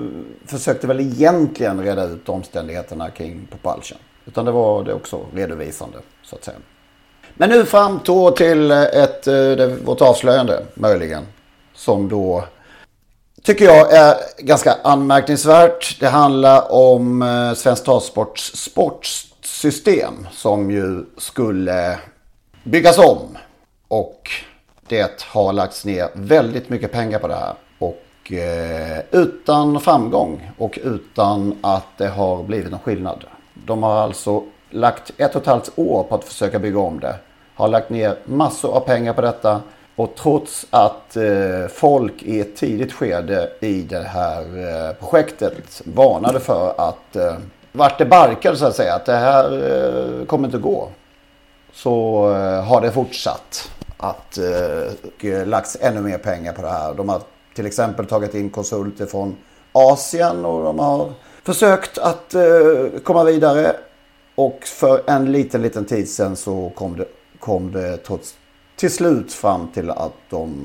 försökte 0.45 0.87
väl 0.87 0.99
egentligen 0.99 1.83
reda 1.83 2.03
ut 2.03 2.29
omständigheterna 2.29 3.09
kring 3.09 3.47
Propulsion. 3.51 3.97
Utan 4.25 4.45
det 4.45 4.51
var 4.51 4.83
det 4.83 4.93
också 4.93 5.25
redovisande 5.33 5.97
så 6.23 6.35
att 6.35 6.43
säga. 6.43 6.57
Men 7.33 7.49
nu 7.49 7.65
fram 7.65 7.99
till 8.37 8.71
eh, 8.71 8.81
ett, 8.81 9.27
eh, 9.27 9.33
det, 9.33 9.77
vårt 9.85 10.01
avslöjande 10.01 10.65
möjligen. 10.73 11.23
Som 11.73 12.09
då 12.09 12.43
tycker 13.43 13.65
jag 13.65 13.93
är 13.93 14.15
ganska 14.37 14.73
anmärkningsvärt. 14.83 15.99
Det 15.99 16.07
handlar 16.07 16.71
om 16.71 17.23
Svensk 17.57 17.83
Travsports 17.83 18.51
sportsystem 18.55 20.27
som 20.31 20.71
ju 20.71 21.05
skulle 21.17 21.99
byggas 22.63 22.97
om. 22.97 23.37
Och 23.87 24.29
det 24.87 25.23
har 25.23 25.53
lagts 25.53 25.85
ner 25.85 26.09
väldigt 26.13 26.69
mycket 26.69 26.91
pengar 26.91 27.19
på 27.19 27.27
det 27.27 27.35
här. 27.35 27.53
Och 27.79 28.31
eh, 28.31 28.99
utan 29.11 29.81
framgång 29.81 30.51
och 30.57 30.79
utan 30.83 31.57
att 31.61 31.87
det 31.97 32.07
har 32.07 32.43
blivit 32.43 32.71
någon 32.71 32.79
skillnad. 32.79 33.23
De 33.53 33.83
har 33.83 33.95
alltså 33.95 34.43
lagt 34.69 35.11
ett 35.17 35.35
och 35.35 35.41
ett 35.41 35.47
halvt 35.47 35.71
år 35.75 36.03
på 36.03 36.15
att 36.15 36.23
försöka 36.23 36.59
bygga 36.59 36.79
om 36.79 36.99
det. 36.99 37.15
Har 37.55 37.67
lagt 37.67 37.89
ner 37.89 38.15
massor 38.25 38.75
av 38.75 38.79
pengar 38.79 39.13
på 39.13 39.21
detta. 39.21 39.61
Och 39.95 40.15
trots 40.15 40.65
att 40.69 41.15
eh, 41.15 41.67
folk 41.73 42.23
i 42.23 42.39
ett 42.39 42.55
tidigt 42.55 42.93
skede 42.93 43.49
i 43.59 43.81
det 43.81 44.03
här 44.03 44.41
eh, 44.41 45.07
projektet 45.09 45.81
varnade 45.85 46.39
för 46.39 46.73
att 46.77 47.15
eh, 47.15 47.35
vart 47.71 47.97
det 47.97 48.05
barkade 48.05 48.57
så 48.57 48.65
att 48.65 48.75
säga, 48.75 48.95
att 48.95 49.05
det 49.05 49.15
här 49.15 49.45
eh, 49.53 50.25
kommer 50.25 50.47
inte 50.47 50.57
gå. 50.57 50.89
Så 51.73 52.25
eh, 52.31 52.63
har 52.63 52.81
det 52.81 52.91
fortsatt 52.91 53.71
att 53.97 54.37
eh, 55.21 55.47
lagts 55.47 55.77
ännu 55.81 56.01
mer 56.01 56.17
pengar 56.17 56.53
på 56.53 56.61
det 56.61 56.69
här. 56.69 56.93
De 56.93 57.09
har 57.09 57.21
till 57.55 57.65
exempel 57.65 58.05
tagit 58.05 58.35
in 58.35 58.49
konsulter 58.49 59.05
från 59.05 59.35
Asien 59.71 60.45
och 60.45 60.63
de 60.63 60.79
har 60.79 61.13
försökt 61.43 61.97
att 61.97 62.33
eh, 62.33 62.41
komma 63.03 63.23
vidare. 63.23 63.75
Och 64.35 64.59
för 64.63 65.01
en 65.07 65.31
liten, 65.31 65.61
liten 65.61 65.85
tid 65.85 66.09
sedan 66.09 66.35
så 66.35 66.71
kom 66.75 66.97
det, 66.97 67.05
kom 67.39 67.71
det 67.71 67.97
trots 67.97 68.35
till 68.75 68.91
slut 68.91 69.33
fram 69.33 69.67
till 69.73 69.89
att 69.89 70.13
de, 70.29 70.55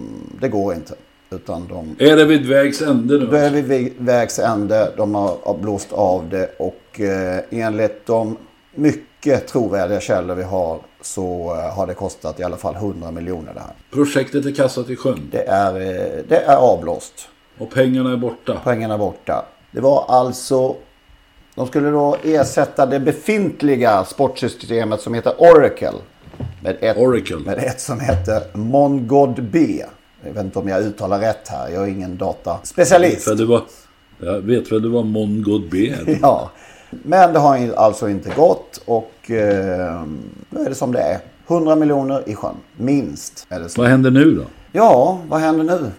det 0.40 0.48
går 0.48 0.74
inte. 0.74 0.94
Utan 1.30 1.68
de, 1.68 1.96
är 1.98 2.16
det 2.16 2.24
vid 2.24 2.46
vägs 2.46 2.82
ände 2.82 3.18
nu? 3.18 3.26
Då 3.26 3.36
är 3.36 3.50
vi 3.50 3.60
vid 3.60 3.92
vägs 3.98 4.38
ände. 4.38 4.92
De 4.96 5.14
har 5.14 5.58
blåst 5.58 5.92
av 5.92 6.28
det 6.28 6.50
och 6.58 7.00
eh, 7.00 7.40
enligt 7.50 8.06
de 8.06 8.36
mycket 8.74 9.48
trovärdiga 9.48 10.00
källor 10.00 10.34
vi 10.34 10.42
har 10.42 10.80
så 11.06 11.54
eh, 11.54 11.74
har 11.76 11.86
det 11.86 11.94
kostat 11.94 12.40
i 12.40 12.42
alla 12.42 12.56
fall 12.56 12.74
100 12.74 13.10
miljoner 13.10 13.54
det 13.54 13.60
här. 13.60 13.72
Projektet 13.90 14.46
är 14.46 14.54
kastat 14.54 14.90
i 14.90 14.96
sjön? 14.96 15.28
Det 15.30 15.42
är, 15.42 15.74
eh, 15.74 16.24
det 16.28 16.36
är 16.36 16.56
avblåst. 16.56 17.28
Och 17.58 17.70
pengarna 17.70 18.12
är 18.12 18.16
borta? 18.16 18.60
Pengarna 18.64 18.94
är 18.94 18.98
borta. 18.98 19.44
Det 19.70 19.80
var 19.80 20.04
alltså 20.08 20.76
de 21.56 21.66
skulle 21.66 21.90
då 21.90 22.16
ersätta 22.22 22.86
det 22.86 23.00
befintliga 23.00 24.04
sportsystemet 24.04 25.00
som 25.00 25.14
heter 25.14 25.34
Oracle. 25.38 25.92
Med 26.62 26.76
ett, 26.80 26.96
Oracle. 26.96 27.38
Med 27.38 27.58
ett 27.58 27.80
som 27.80 28.00
heter 28.00 28.42
MonGodB. 28.52 29.56
Jag 30.24 30.32
vet 30.32 30.44
inte 30.44 30.58
om 30.58 30.68
jag 30.68 30.82
uttalar 30.82 31.18
rätt 31.18 31.48
här. 31.48 31.68
Jag 31.68 31.82
är 31.82 31.88
ingen 31.88 32.16
dataspecialist. 32.16 33.28
Jag 34.18 34.40
vet 34.40 34.72
väl, 34.72 34.82
det 34.82 34.88
var 34.88 35.02
MonGodB 35.02 35.74
är. 35.74 36.18
ja. 36.22 36.50
Men 36.90 37.32
det 37.32 37.38
har 37.38 37.72
alltså 37.76 38.08
inte 38.08 38.32
gått 38.36 38.82
och 38.84 39.30
eh, 39.30 40.04
nu 40.50 40.60
är 40.60 40.68
det 40.68 40.74
som 40.74 40.92
det 40.92 41.00
är. 41.00 41.20
100 41.48 41.76
miljoner 41.76 42.28
i 42.28 42.34
sjön. 42.34 42.54
Minst. 42.76 43.46
Är 43.48 43.60
det 43.60 43.68
så. 43.68 43.80
Vad 43.80 43.90
händer 43.90 44.10
nu 44.10 44.34
då? 44.34 44.44
Ja, 44.72 45.20
vad 45.28 45.40
händer 45.40 45.64
nu? 45.64 45.90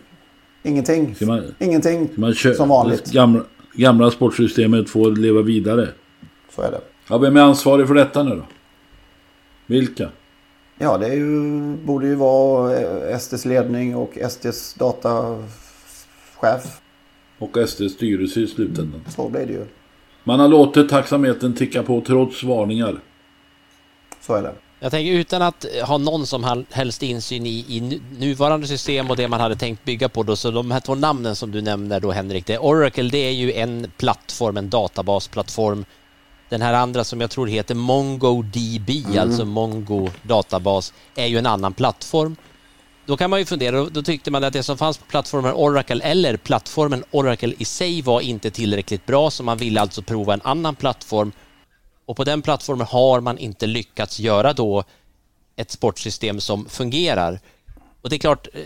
Ingenting. 0.63 1.15
Man, 1.21 1.55
Ingenting 1.59 2.09
man 2.15 2.33
som 2.33 2.69
vanligt. 2.69 3.11
Gamla, 3.11 3.43
gamla 3.73 4.11
sportsystemet 4.11 4.89
får 4.89 5.11
leva 5.11 5.41
vidare. 5.41 5.89
Så 6.55 6.61
är 6.61 6.71
det. 6.71 6.81
Ja, 7.09 7.17
vem 7.17 7.37
är 7.37 7.41
ansvarig 7.41 7.87
för 7.87 7.93
detta 7.93 8.23
nu 8.23 8.35
då? 8.35 8.45
Vilka? 9.65 10.09
Ja, 10.77 10.97
det 10.97 11.07
är 11.07 11.13
ju, 11.13 11.75
borde 11.75 12.07
ju 12.07 12.15
vara 12.15 13.19
SDs 13.19 13.45
ledning 13.45 13.95
och 13.95 14.17
SDs 14.29 14.73
datachef. 14.73 16.81
Och 17.39 17.57
SDs 17.67 17.93
styrelse 17.93 18.39
i 18.39 18.47
slutändan. 18.47 19.01
Så 19.07 19.29
blir 19.29 19.45
det 19.45 19.53
ju. 19.53 19.65
Man 20.27 20.39
har 20.39 20.47
låtit 20.47 20.89
taxametern 20.89 21.53
ticka 21.53 21.83
på 21.83 22.01
trots 22.01 22.43
varningar. 22.43 22.99
Så 24.21 24.33
är 24.33 24.41
det. 24.43 24.53
Jag 24.79 24.91
tänker 24.91 25.11
utan 25.11 25.41
att 25.41 25.65
ha 25.83 25.97
någon 25.97 26.25
som 26.25 26.65
helst 26.71 27.03
insyn 27.03 27.45
i, 27.45 27.65
i 27.67 28.01
nuvarande 28.19 28.67
system 28.67 29.09
och 29.09 29.15
det 29.15 29.27
man 29.27 29.39
hade 29.39 29.55
tänkt 29.55 29.85
bygga 29.85 30.09
på 30.09 30.23
då, 30.23 30.35
så 30.35 30.51
de 30.51 30.71
här 30.71 30.79
två 30.79 30.95
namnen 30.95 31.35
som 31.35 31.51
du 31.51 31.61
nämner 31.61 31.99
då 31.99 32.11
Henrik, 32.11 32.45
det 32.45 32.57
Oracle 32.57 33.09
det 33.09 33.17
är 33.17 33.31
ju 33.31 33.53
en 33.53 33.91
plattform, 33.97 34.57
en 34.57 34.69
databasplattform. 34.69 35.85
Den 36.49 36.61
här 36.61 36.73
andra 36.73 37.03
som 37.03 37.21
jag 37.21 37.29
tror 37.29 37.47
heter 37.47 37.75
MongoDB, 37.75 38.89
mm. 38.89 39.19
alltså 39.19 39.45
Mongo 39.45 40.09
databas, 40.23 40.93
är 41.15 41.25
ju 41.25 41.37
en 41.37 41.45
annan 41.45 41.73
plattform. 41.73 42.35
Då 43.07 43.17
kan 43.17 43.29
man 43.29 43.39
ju 43.39 43.45
fundera, 43.45 43.85
då 43.85 44.01
tyckte 44.01 44.31
man 44.31 44.43
att 44.43 44.53
det 44.53 44.63
som 44.63 44.77
fanns 44.77 44.97
på 44.97 45.05
plattformen 45.05 45.53
Oracle 45.53 46.03
eller 46.03 46.37
plattformen 46.37 47.03
Oracle 47.11 47.53
i 47.57 47.65
sig 47.65 48.01
var 48.01 48.21
inte 48.21 48.51
tillräckligt 48.51 49.05
bra 49.05 49.31
så 49.31 49.43
man 49.43 49.57
ville 49.57 49.81
alltså 49.81 50.01
prova 50.01 50.33
en 50.33 50.41
annan 50.43 50.75
plattform 50.75 51.31
och 52.05 52.17
på 52.17 52.23
den 52.23 52.41
plattformen 52.41 52.87
har 52.87 53.19
man 53.19 53.37
inte 53.37 53.67
lyckats 53.67 54.19
göra 54.19 54.53
då 54.53 54.83
ett 55.55 55.71
sportsystem 55.71 56.39
som 56.39 56.65
fungerar. 56.65 57.39
Och 58.01 58.09
det 58.09 58.15
är 58.15 58.19
klart, 58.19 58.47
eh, 58.53 58.61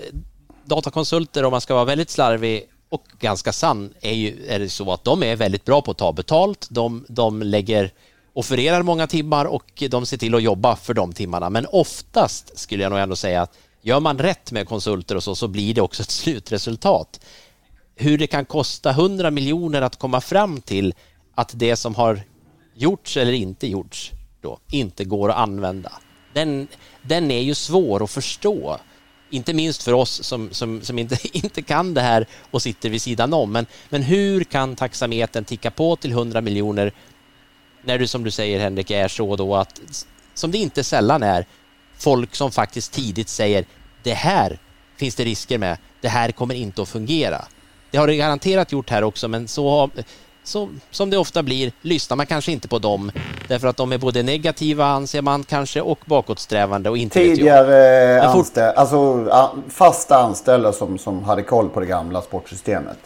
datakonsulter 0.65 1.43
om 1.43 1.51
man 1.51 1.61
ska 1.61 1.73
vara 1.73 1.85
väldigt 1.85 2.09
slarvig 2.09 2.63
och 2.89 3.03
ganska 3.19 3.51
sann 3.51 3.93
är, 4.01 4.13
ju, 4.13 4.45
är 4.47 4.59
det 4.59 4.69
så 4.69 4.93
att 4.93 5.03
de 5.03 5.23
är 5.23 5.35
väldigt 5.35 5.65
bra 5.65 5.81
på 5.81 5.91
att 5.91 5.97
ta 5.97 6.13
betalt. 6.13 6.67
De, 6.69 7.05
de 7.09 7.41
lägger, 7.41 7.93
offererar 8.33 8.81
många 8.81 9.07
timmar 9.07 9.45
och 9.45 9.83
de 9.89 10.05
ser 10.05 10.17
till 10.17 10.35
att 10.35 10.43
jobba 10.43 10.75
för 10.75 10.93
de 10.93 11.13
timmarna. 11.13 11.49
Men 11.49 11.65
oftast 11.71 12.59
skulle 12.59 12.83
jag 12.83 12.89
nog 12.89 12.99
ändå 12.99 13.15
säga 13.15 13.41
att 13.41 13.57
gör 13.81 13.99
man 13.99 14.17
rätt 14.17 14.51
med 14.51 14.67
konsulter 14.67 15.15
och 15.15 15.23
så, 15.23 15.35
så 15.35 15.47
blir 15.47 15.73
det 15.73 15.81
också 15.81 16.03
ett 16.03 16.11
slutresultat. 16.11 17.25
Hur 17.95 18.17
det 18.17 18.27
kan 18.27 18.45
kosta 18.45 18.89
100 18.89 19.31
miljoner 19.31 19.81
att 19.81 19.99
komma 19.99 20.21
fram 20.21 20.61
till 20.61 20.93
att 21.35 21.51
det 21.55 21.75
som 21.75 21.95
har 21.95 22.21
gjorts 22.75 23.17
eller 23.17 23.33
inte 23.33 23.67
gjorts 23.67 24.11
då 24.41 24.59
inte 24.71 25.05
går 25.05 25.29
att 25.29 25.37
använda. 25.37 25.91
Den, 26.33 26.67
den 27.01 27.31
är 27.31 27.41
ju 27.41 27.55
svår 27.55 28.03
att 28.03 28.11
förstå. 28.11 28.77
Inte 29.29 29.53
minst 29.53 29.83
för 29.83 29.93
oss 29.93 30.23
som, 30.23 30.49
som, 30.51 30.81
som 30.81 30.99
inte, 30.99 31.17
inte 31.37 31.61
kan 31.61 31.93
det 31.93 32.01
här 32.01 32.27
och 32.51 32.61
sitter 32.61 32.89
vid 32.89 33.01
sidan 33.01 33.33
om. 33.33 33.51
Men, 33.51 33.65
men 33.89 34.03
hur 34.03 34.43
kan 34.43 34.75
taxametern 34.75 35.45
ticka 35.45 35.71
på 35.71 35.95
till 35.95 36.11
100 36.11 36.41
miljoner 36.41 36.93
när 37.83 37.99
du 37.99 38.07
som 38.07 38.23
du 38.23 38.31
säger 38.31 38.59
Henrik 38.59 38.91
är 38.91 39.07
så 39.07 39.35
då 39.35 39.55
att 39.55 39.81
som 40.33 40.51
det 40.51 40.57
inte 40.57 40.83
sällan 40.83 41.23
är 41.23 41.45
folk 42.01 42.35
som 42.35 42.51
faktiskt 42.51 42.93
tidigt 42.93 43.29
säger 43.29 43.65
det 44.03 44.13
här 44.13 44.59
finns 44.97 45.15
det 45.15 45.23
risker 45.23 45.57
med. 45.57 45.77
Det 46.01 46.07
här 46.07 46.31
kommer 46.31 46.55
inte 46.55 46.81
att 46.81 46.89
fungera. 46.89 47.45
Det 47.91 47.97
har 47.97 48.07
det 48.07 48.15
garanterat 48.15 48.71
gjort 48.71 48.89
här 48.89 49.03
också 49.03 49.27
men 49.27 49.47
så 49.47 49.69
har, 49.69 49.89
så, 50.43 50.69
som 50.91 51.09
det 51.09 51.17
ofta 51.17 51.43
blir, 51.43 51.71
lyssnar 51.81 52.17
man 52.17 52.25
kanske 52.25 52.51
inte 52.51 52.67
på 52.67 52.79
dem 52.79 53.11
därför 53.47 53.67
att 53.67 53.77
de 53.77 53.91
är 53.91 53.97
både 53.97 54.23
negativa 54.23 54.85
anser 54.85 55.21
man 55.21 55.43
kanske 55.43 55.81
och 55.81 55.99
bakåtsträvande 56.05 56.89
och 56.89 56.97
inte 56.97 57.19
Tidigare 57.19 58.21
anställda, 58.23 58.71
alltså 58.71 59.27
fasta 59.69 60.17
anställda 60.17 60.73
som, 60.73 60.97
som 60.97 61.23
hade 61.23 61.43
koll 61.43 61.69
på 61.69 61.79
det 61.79 61.85
gamla 61.85 62.21
sportsystemet. 62.21 62.99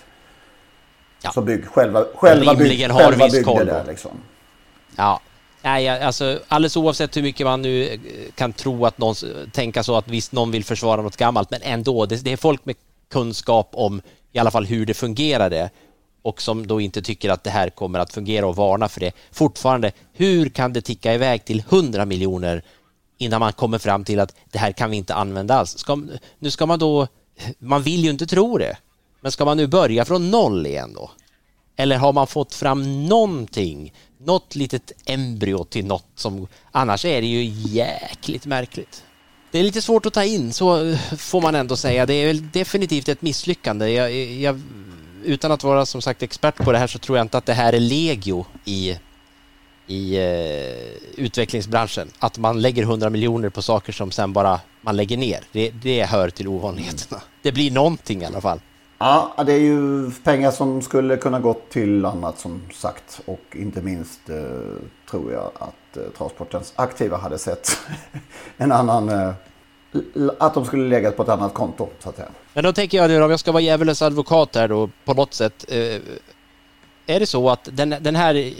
Ja. 1.21 1.31
Så 1.31 1.41
bygg, 1.41 1.65
själva, 1.65 2.05
själva, 2.15 2.55
bygg, 2.55 2.91
har 2.91 2.99
själva 2.99 3.25
byggde 3.25 3.43
koll 3.43 3.65
det 3.65 3.83
liksom. 3.87 4.11
Ja, 4.95 5.19
Nej, 5.65 5.89
alltså 5.89 6.39
alldeles 6.47 6.77
oavsett 6.77 7.17
hur 7.17 7.21
mycket 7.21 7.45
man 7.45 7.61
nu 7.61 7.87
eh, 7.87 7.99
kan 8.35 8.53
tro 8.53 8.85
att 8.85 8.97
någon 8.97 9.15
tänka 9.51 9.83
så 9.83 9.95
att 9.95 10.07
visst 10.07 10.31
någon 10.31 10.51
vill 10.51 10.63
försvara 10.63 11.01
något 11.01 11.17
gammalt, 11.17 11.51
men 11.51 11.61
ändå, 11.63 12.05
det, 12.05 12.23
det 12.23 12.31
är 12.31 12.37
folk 12.37 12.65
med 12.65 12.75
kunskap 13.09 13.69
om 13.73 14.01
i 14.31 14.39
alla 14.39 14.51
fall 14.51 14.65
hur 14.65 14.85
det 14.85 14.93
fungerade 14.93 15.69
och 16.21 16.41
som 16.41 16.67
då 16.67 16.81
inte 16.81 17.01
tycker 17.01 17.29
att 17.29 17.43
det 17.43 17.49
här 17.49 17.69
kommer 17.69 17.99
att 17.99 18.13
fungera 18.13 18.47
och 18.47 18.55
varna 18.55 18.87
för 18.87 18.99
det. 18.99 19.11
Fortfarande, 19.31 19.91
hur 20.13 20.49
kan 20.49 20.73
det 20.73 20.81
ticka 20.81 21.13
iväg 21.13 21.45
till 21.45 21.63
100 21.69 22.05
miljoner 22.05 22.63
innan 23.17 23.39
man 23.39 23.53
kommer 23.53 23.77
fram 23.77 24.03
till 24.03 24.19
att 24.19 24.35
det 24.51 24.59
här 24.59 24.71
kan 24.71 24.89
vi 24.89 24.97
inte 24.97 25.15
använda 25.15 25.55
alls? 25.55 25.77
Ska, 25.77 26.03
nu 26.39 26.51
ska 26.51 26.65
man 26.65 26.79
då, 26.79 27.07
man 27.59 27.83
vill 27.83 28.03
ju 28.03 28.09
inte 28.09 28.27
tro 28.27 28.57
det, 28.57 28.77
men 29.21 29.31
ska 29.31 29.45
man 29.45 29.57
nu 29.57 29.67
börja 29.67 30.05
från 30.05 30.31
noll 30.31 30.65
igen 30.65 30.93
då? 30.93 31.11
Eller 31.75 31.97
har 31.97 32.13
man 32.13 32.27
fått 32.27 32.53
fram 32.53 33.05
någonting, 33.05 33.93
något 34.17 34.55
litet 34.55 34.91
embryo 35.05 35.63
till 35.63 35.85
något 35.85 36.05
som, 36.15 36.47
annars 36.71 37.05
är 37.05 37.21
det 37.21 37.27
ju 37.27 37.43
jäkligt 37.69 38.45
märkligt. 38.45 39.03
Det 39.51 39.59
är 39.59 39.63
lite 39.63 39.81
svårt 39.81 40.05
att 40.05 40.13
ta 40.13 40.23
in, 40.23 40.53
så 40.53 40.95
får 41.17 41.41
man 41.41 41.55
ändå 41.55 41.75
säga. 41.75 42.05
Det 42.05 42.13
är 42.13 42.27
väl 42.27 42.51
definitivt 42.51 43.09
ett 43.09 43.21
misslyckande. 43.21 43.89
Jag, 43.89 44.13
jag 44.13 44.61
utan 45.23 45.51
att 45.51 45.63
vara 45.63 45.85
som 45.85 46.01
sagt 46.01 46.23
expert 46.23 46.55
på 46.55 46.71
det 46.71 46.77
här 46.77 46.87
så 46.87 46.99
tror 46.99 47.17
jag 47.17 47.25
inte 47.25 47.37
att 47.37 47.45
det 47.45 47.53
här 47.53 47.73
är 47.73 47.79
legio 47.79 48.45
i, 48.65 48.97
i 49.87 50.17
eh, 50.17 51.23
utvecklingsbranschen. 51.23 52.11
Att 52.19 52.37
man 52.37 52.61
lägger 52.61 52.83
100 52.83 53.09
miljoner 53.09 53.49
på 53.49 53.61
saker 53.61 53.93
som 53.93 54.11
sen 54.11 54.33
bara 54.33 54.59
man 54.81 54.95
lägger 54.95 55.17
ner. 55.17 55.43
Det, 55.51 55.69
det 55.69 56.05
hör 56.05 56.29
till 56.29 56.47
ovanligheterna. 56.47 57.21
Det 57.41 57.51
blir 57.51 57.71
någonting 57.71 58.21
i 58.21 58.25
alla 58.25 58.41
fall. 58.41 58.59
Ja, 58.97 59.43
det 59.45 59.53
är 59.53 59.59
ju 59.59 60.11
pengar 60.11 60.51
som 60.51 60.81
skulle 60.81 61.17
kunna 61.17 61.39
gått 61.39 61.69
till 61.69 62.05
annat 62.05 62.39
som 62.39 62.61
sagt. 62.73 63.21
Och 63.25 63.41
inte 63.51 63.81
minst 63.81 64.29
eh, 64.29 64.35
tror 65.09 65.33
jag 65.33 65.51
att 65.55 65.97
eh, 65.97 66.03
Travsportens 66.17 66.73
aktiva 66.75 67.17
hade 67.17 67.37
sett 67.37 67.77
en 68.57 68.71
annan... 68.71 69.09
Eh, 69.09 69.33
att 70.39 70.53
de 70.53 70.65
skulle 70.65 70.89
legat 70.89 71.17
på 71.17 71.23
ett 71.23 71.29
annat 71.29 71.53
konto 71.53 71.89
så 71.99 72.09
att 72.09 72.15
säga. 72.15 72.27
Men 72.53 72.63
då 72.63 72.73
tänker 72.73 72.97
jag 72.97 73.09
nu 73.09 73.23
om 73.23 73.29
jag 73.29 73.39
ska 73.39 73.51
vara 73.51 73.63
djävulens 73.63 74.01
advokat 74.01 74.55
här 74.55 74.67
då 74.67 74.89
på 75.05 75.13
något 75.13 75.33
sätt. 75.33 75.65
Eh, 75.67 76.01
är 77.05 77.19
det 77.19 77.25
så 77.25 77.49
att 77.49 77.69
den, 77.71 77.95
den 77.99 78.15
här... 78.15 78.53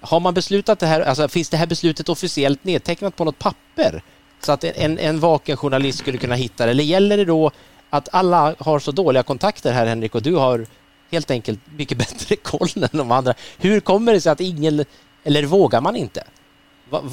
Har 0.00 0.20
man 0.20 0.34
beslutat 0.34 0.78
det 0.78 0.86
här, 0.86 1.00
alltså 1.00 1.28
finns 1.28 1.48
det 1.48 1.56
här 1.56 1.66
beslutet 1.66 2.08
officiellt 2.08 2.64
nedtecknat 2.64 3.16
på 3.16 3.24
något 3.24 3.38
papper? 3.38 4.02
Så 4.40 4.52
att 4.52 4.64
en, 4.64 4.98
en 4.98 5.20
vaken 5.20 5.56
journalist 5.56 5.98
skulle 5.98 6.18
kunna 6.18 6.34
hitta 6.34 6.64
det? 6.64 6.70
Eller 6.70 6.84
gäller 6.84 7.16
det 7.16 7.24
då 7.24 7.50
att 7.90 8.08
alla 8.12 8.54
har 8.58 8.78
så 8.78 8.92
dåliga 8.92 9.22
kontakter 9.22 9.72
här 9.72 9.86
Henrik 9.86 10.14
och 10.14 10.22
du 10.22 10.34
har 10.36 10.66
helt 11.12 11.30
enkelt 11.30 11.60
mycket 11.76 11.98
bättre 12.04 12.36
koll 12.36 12.68
än 12.76 12.88
de 12.98 13.12
andra. 13.12 13.34
Hur 13.58 13.80
kommer 13.80 14.12
det 14.12 14.20
sig 14.20 14.32
att 14.32 14.40
ingen, 14.40 14.84
eller 15.24 15.42
vågar 15.42 15.80
man 15.80 15.96
inte? 15.96 16.24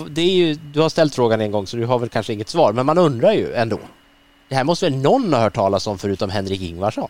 Det 0.09 0.21
är 0.21 0.31
ju, 0.31 0.53
du 0.53 0.79
har 0.81 0.89
ställt 0.89 1.15
frågan 1.15 1.41
en 1.41 1.51
gång 1.51 1.67
så 1.67 1.77
du 1.77 1.85
har 1.85 1.99
väl 1.99 2.09
kanske 2.09 2.33
inget 2.33 2.49
svar, 2.49 2.73
men 2.73 2.85
man 2.85 2.97
undrar 2.97 3.31
ju 3.33 3.53
ändå. 3.53 3.79
Det 4.49 4.55
här 4.55 4.63
måste 4.63 4.85
väl 4.85 4.95
någon 4.95 5.33
ha 5.33 5.41
hört 5.41 5.55
talas 5.55 5.87
om 5.87 5.97
förutom 5.97 6.29
Henrik 6.29 6.61
Ingvarsson? 6.61 7.09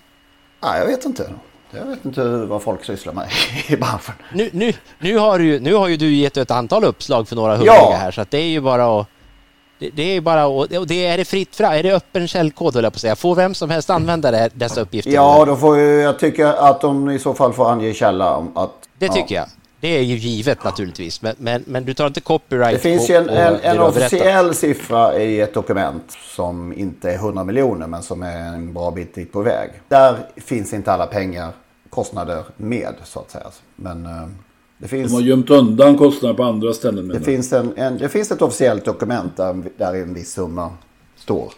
Ja, 0.61 0.77
jag 0.77 0.85
vet 0.85 1.05
inte. 1.05 1.33
Jag 1.71 1.85
vet 1.85 2.05
inte 2.05 2.23
vad 2.23 2.61
folk 2.61 2.85
sysslar 2.85 3.13
med 3.13 3.27
i 3.67 3.75
branschen. 3.77 4.13
Nu, 4.33 4.49
nu, 4.53 4.73
nu, 4.99 5.17
har, 5.17 5.39
du, 5.39 5.45
ju- 5.45 5.59
nu 5.59 5.73
har 5.73 5.87
ju 5.87 5.97
du 5.97 6.13
gett 6.15 6.37
ett 6.37 6.51
antal 6.51 6.83
uppslag 6.83 7.27
för 7.27 7.35
några 7.35 7.51
hungriga 7.55 7.73
Ja. 7.75 7.95
här 7.99 8.11
så 8.11 8.25
det 8.29 8.37
är 8.37 8.47
ju 8.49 8.61
bara 8.61 9.01
att 9.01 9.07
det, 9.79 9.89
det 9.89 10.03
är 10.03 10.21
bara 10.21 10.47
och 10.47 10.67
det 10.87 11.05
är 11.05 11.17
det 11.17 11.25
fritt 11.25 11.55
fram, 11.55 11.73
är 11.73 11.83
det 11.83 11.93
öppen 11.93 12.27
källkod 12.27 12.75
höll 12.75 12.83
jag 12.83 12.93
på 12.93 12.97
att 12.97 13.01
säga. 13.01 13.15
Får 13.15 13.35
vem 13.35 13.53
som 13.53 13.69
helst 13.69 13.89
använda 13.89 14.31
det, 14.31 14.49
dessa 14.53 14.81
uppgifter? 14.81 15.11
Ja, 15.11 15.45
då 15.45 15.55
får 15.55 15.77
ju, 15.77 16.01
jag 16.01 16.19
tycker 16.19 16.45
att 16.45 16.81
de 16.81 17.09
i 17.09 17.19
så 17.19 17.33
fall 17.33 17.53
får 17.53 17.71
ange 17.71 17.93
källa. 17.93 18.35
om 18.35 18.57
Att, 18.57 18.71
Det 18.99 19.05
ja. 19.05 19.13
tycker 19.13 19.35
jag. 19.35 19.45
Det 19.79 19.87
är 19.87 20.01
ju 20.01 20.15
givet 20.15 20.63
naturligtvis, 20.63 21.21
men, 21.21 21.35
men, 21.37 21.63
men 21.67 21.85
du 21.85 21.93
tar 21.93 22.07
inte 22.07 22.21
copyright 22.21 22.71
Det 22.71 22.79
finns 22.79 23.09
ju 23.09 23.15
en, 23.15 23.29
en, 23.29 23.59
en 23.61 23.79
officiell 23.79 24.55
siffra 24.55 25.17
i 25.19 25.41
ett 25.41 25.53
dokument 25.53 26.17
som 26.35 26.73
inte 26.73 27.11
är 27.11 27.15
100 27.15 27.43
miljoner 27.43 27.87
men 27.87 28.03
som 28.03 28.23
är 28.23 28.37
en 28.37 28.73
bra 28.73 28.91
bit 28.91 29.15
dit 29.15 29.31
på 29.31 29.41
väg. 29.41 29.69
Där 29.87 30.17
finns 30.35 30.73
inte 30.73 30.91
alla 30.93 31.05
pengar, 31.05 31.49
kostnader 31.89 32.43
med 32.57 32.93
så 33.03 33.19
att 33.19 33.31
säga. 33.31 33.45
Men 33.75 34.05
eh, 34.05 34.27
det 34.77 34.87
finns, 34.87 35.11
De 35.11 35.15
har 35.15 35.21
gömt 35.21 35.49
undan 35.49 35.97
kostnader 35.97 36.35
på 36.35 36.43
andra 36.43 36.73
ställen. 36.73 37.07
det 37.07 37.21
finns, 37.21 37.53
en, 37.53 37.73
en, 37.77 37.97
det 37.97 38.09
finns 38.09 38.31
ett 38.31 38.41
officiellt 38.41 38.85
dokument 38.85 39.37
där, 39.37 39.63
där 39.77 39.93
en 39.93 40.13
viss 40.13 40.31
summa 40.33 40.71
står. 41.15 41.51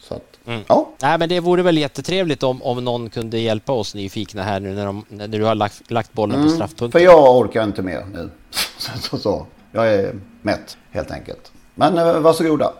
Så 0.00 0.14
att, 0.14 0.22
Mm. 0.46 0.60
ja. 0.68 0.88
Nej, 1.02 1.18
men 1.18 1.28
det 1.28 1.40
vore 1.40 1.62
väl 1.62 1.78
jättetrevligt 1.78 2.42
om, 2.42 2.62
om 2.62 2.84
någon 2.84 3.10
kunde 3.10 3.38
hjälpa 3.38 3.72
oss 3.72 3.94
nyfikna 3.94 4.42
här 4.42 4.60
nu 4.60 4.74
när, 4.74 4.86
de, 4.86 5.04
när 5.08 5.28
du 5.28 5.44
har 5.44 5.54
lagt, 5.54 5.90
lagt 5.90 6.12
bollen 6.12 6.34
på 6.36 6.40
Mm, 6.42 6.54
straffpunkten. 6.54 6.90
för 6.92 6.98
jag 7.06 7.36
orkar 7.36 7.64
inte 7.64 7.82
mer 7.82 8.04
nu. 8.12 8.30
så, 8.78 8.98
så, 8.98 9.18
så. 9.18 9.46
Jag 9.72 9.94
är 9.94 10.14
mätt 10.42 10.76
helt 10.90 11.10
enkelt. 11.10 11.52
Men 11.74 11.98
eh, 11.98 12.20
varsågoda. 12.20 12.72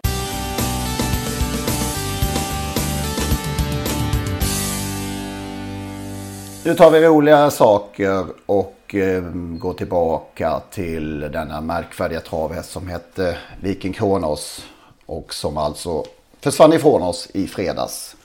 Nu 6.64 6.74
tar 6.74 6.90
vi 6.90 7.00
roliga 7.06 7.50
saker 7.50 8.24
och 8.46 8.77
eh, 8.94 9.22
går 9.34 9.72
tillbaka 9.72 10.60
till 10.70 11.20
denna 11.20 11.60
märkvärdiga 11.60 12.20
travhäst 12.20 12.70
som 12.70 12.88
hette 12.88 13.38
Viking 13.60 13.92
Kronos. 13.92 14.64
Och 15.06 15.34
som 15.34 15.56
alltså 15.56 16.04
försvann 16.40 16.72
ifrån 16.72 17.02
oss 17.02 17.28
i 17.34 17.46
fredags. 17.46 18.16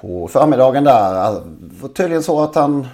På 0.00 0.28
förmiddagen 0.28 0.84
där. 0.84 1.34
Det 1.60 1.82
var 1.82 1.88
tydligen 1.88 2.22
så 2.22 2.40
att 2.40 2.54
han, 2.54 2.86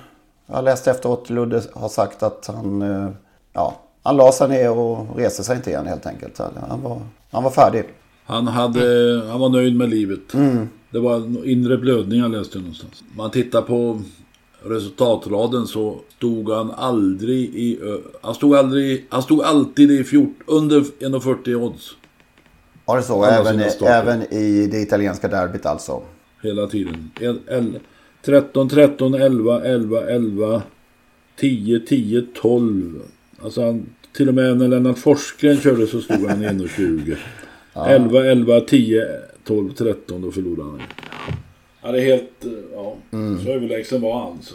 jag 0.47 0.65
läste 0.65 0.91
efteråt, 0.91 1.31
Ludde 1.31 1.63
har 1.73 1.89
sagt 1.89 2.23
att 2.23 2.47
han, 2.47 2.83
eh, 2.83 3.11
ja, 3.53 3.75
han 4.03 4.17
la 4.17 4.33
sig 4.33 4.49
ner 4.49 4.71
och 4.71 5.17
reste 5.17 5.45
sig 5.45 5.57
inte 5.57 5.71
igen 5.71 5.87
helt 5.87 6.07
enkelt. 6.07 6.39
Han 6.39 6.83
var, 6.83 7.01
han 7.31 7.43
var 7.43 7.51
färdig. 7.51 7.85
Han, 8.25 8.47
hade, 8.47 9.23
han 9.31 9.41
var 9.41 9.49
nöjd 9.49 9.77
med 9.77 9.89
livet. 9.89 10.35
Mm. 10.35 10.69
Det 10.91 10.99
var 10.99 11.47
inre 11.47 11.77
blödning 11.77 12.21
jag 12.21 12.31
läste 12.31 12.59
någonstans. 12.59 13.03
Man 13.17 13.31
tittar 13.31 13.63
på 13.63 14.01
resultatraden 14.65 15.67
så 15.67 16.01
stod 16.17 16.51
han 16.51 16.71
aldrig 16.71 17.39
i... 17.39 17.79
Han 18.21 18.35
stod, 18.35 18.57
aldrig, 18.57 19.07
han 19.09 19.23
stod 19.23 19.43
alltid 19.43 19.91
i 19.91 20.05
14, 20.05 20.35
under 20.47 20.81
1,40 20.81 21.55
odds. 21.55 21.97
Var 22.85 22.97
det 22.97 23.03
så? 23.03 23.25
Även, 23.25 23.71
starter. 23.71 23.95
även 23.95 24.23
i 24.33 24.67
det 24.67 24.81
italienska 24.81 25.29
derbyt 25.29 25.67
alltså? 25.67 26.03
Hela 26.43 26.67
tiden. 26.67 27.11
El, 27.21 27.41
el, 27.49 27.79
13, 28.25 28.69
13, 28.69 29.15
11, 29.15 29.65
11, 29.65 30.11
11, 30.11 30.63
10, 31.37 31.81
10, 31.81 32.27
12. 32.35 33.03
Alltså 33.43 33.65
han, 33.65 33.87
till 34.17 34.29
och 34.29 34.35
med 34.35 34.57
när 34.57 34.69
Lennart 34.69 34.99
Forsgren 34.99 35.61
körde 35.61 35.87
så 35.87 36.01
stod 36.01 36.27
han 36.29 36.43
i 36.43 36.47
1,20. 36.47 37.17
Ja. 37.75 37.87
11, 37.87 38.25
11, 38.25 38.61
10, 38.61 39.07
12, 39.45 39.73
13 39.73 40.23
då 40.23 40.31
förlorade 40.31 40.71
han. 40.71 40.81
Han 41.83 41.95
är 41.95 42.01
helt... 42.01 42.45
eh, 42.45 42.51
Ja, 42.75 42.95
Mm. 43.13 43.45
så 43.45 43.51
överlägsen 43.51 44.01
var 44.01 44.21
han. 44.21 44.39
Så, 44.43 44.55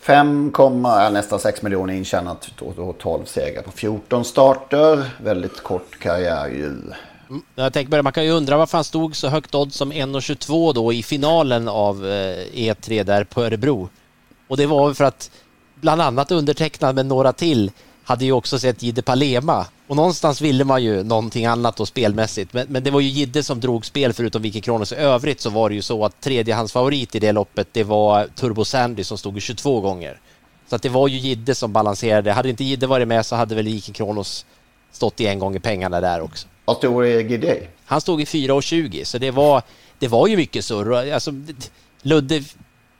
5, 0.00 0.52
ja, 0.84 1.10
nästan 1.10 1.40
6 1.40 1.62
miljoner 1.62 1.94
intjänat 1.94 2.50
och 2.60 2.78
och 2.78 2.98
12 2.98 3.24
segrar 3.24 3.62
på 3.62 3.70
14 3.70 4.24
starter. 4.24 5.04
Väldigt 5.22 5.62
kort 5.62 5.98
karriär 5.98 6.48
ju. 6.48 6.66
Mm. 6.66 7.42
Jag 7.54 7.72
tänker 7.72 7.90
bara, 7.90 8.02
man 8.02 8.12
kan 8.12 8.24
ju 8.24 8.30
undra 8.30 8.56
varför 8.56 8.78
han 8.78 8.84
stod 8.84 9.16
så 9.16 9.28
högt 9.28 9.54
odds 9.54 9.76
som 9.76 9.92
1,22 9.92 10.72
då 10.74 10.92
i 10.92 11.02
finalen 11.02 11.68
av 11.68 12.06
eh, 12.06 12.36
E3 12.52 13.04
där 13.04 13.24
på 13.24 13.42
Örebro. 13.44 13.88
Och 14.48 14.56
det 14.56 14.66
var 14.66 14.94
för 14.94 15.04
att 15.04 15.30
bland 15.74 16.02
annat 16.02 16.30
undertecknad 16.30 16.94
med 16.94 17.06
några 17.06 17.32
till 17.32 17.70
hade 18.04 18.24
ju 18.24 18.32
också 18.32 18.58
sett 18.58 18.82
Jidde 18.82 19.02
Palema. 19.02 19.66
Och 19.92 19.96
någonstans 19.96 20.40
ville 20.40 20.64
man 20.64 20.82
ju 20.82 21.02
någonting 21.02 21.46
annat 21.46 21.76
då 21.76 21.86
spelmässigt. 21.86 22.52
Men, 22.52 22.66
men 22.68 22.84
det 22.84 22.90
var 22.90 23.00
ju 23.00 23.08
Jidde 23.08 23.42
som 23.42 23.60
drog 23.60 23.86
spel 23.86 24.12
förutom 24.12 24.42
Vicky 24.42 24.60
Kronos. 24.60 24.92
I 24.92 24.94
övrigt 24.94 25.40
så 25.40 25.50
var 25.50 25.68
det 25.68 25.74
ju 25.74 25.82
så 25.82 26.04
att 26.04 26.20
tredjehandsfavorit 26.20 27.14
i 27.14 27.18
det 27.18 27.32
loppet 27.32 27.68
det 27.72 27.84
var 27.84 28.26
Turbo 28.26 28.64
Sandy 28.64 29.04
som 29.04 29.18
stod 29.18 29.38
i 29.38 29.40
22 29.40 29.80
gånger. 29.80 30.20
Så 30.68 30.76
att 30.76 30.82
det 30.82 30.88
var 30.88 31.08
ju 31.08 31.18
Jidde 31.18 31.54
som 31.54 31.72
balanserade. 31.72 32.32
Hade 32.32 32.48
inte 32.48 32.64
Jidde 32.64 32.86
varit 32.86 33.08
med 33.08 33.26
så 33.26 33.36
hade 33.36 33.54
väl 33.54 33.64
Vicky 33.64 33.92
Kronos 33.92 34.46
stått 34.92 35.20
i 35.20 35.26
en 35.26 35.38
gång 35.38 35.56
i 35.56 35.60
pengarna 35.60 36.00
där 36.00 36.20
också. 36.20 36.48
Vad 36.64 36.76
stod 36.76 37.04
GD? 37.04 37.44
Han 37.84 38.00
stod 38.00 38.20
i 38.20 38.24
4,20 38.24 39.04
så 39.04 39.18
det 39.18 39.30
var, 39.30 39.62
det 39.98 40.08
var 40.08 40.26
ju 40.26 40.36
mycket 40.36 40.64
surr. 40.64 41.12
Alltså, 41.12 41.32
Ludde 42.02 42.42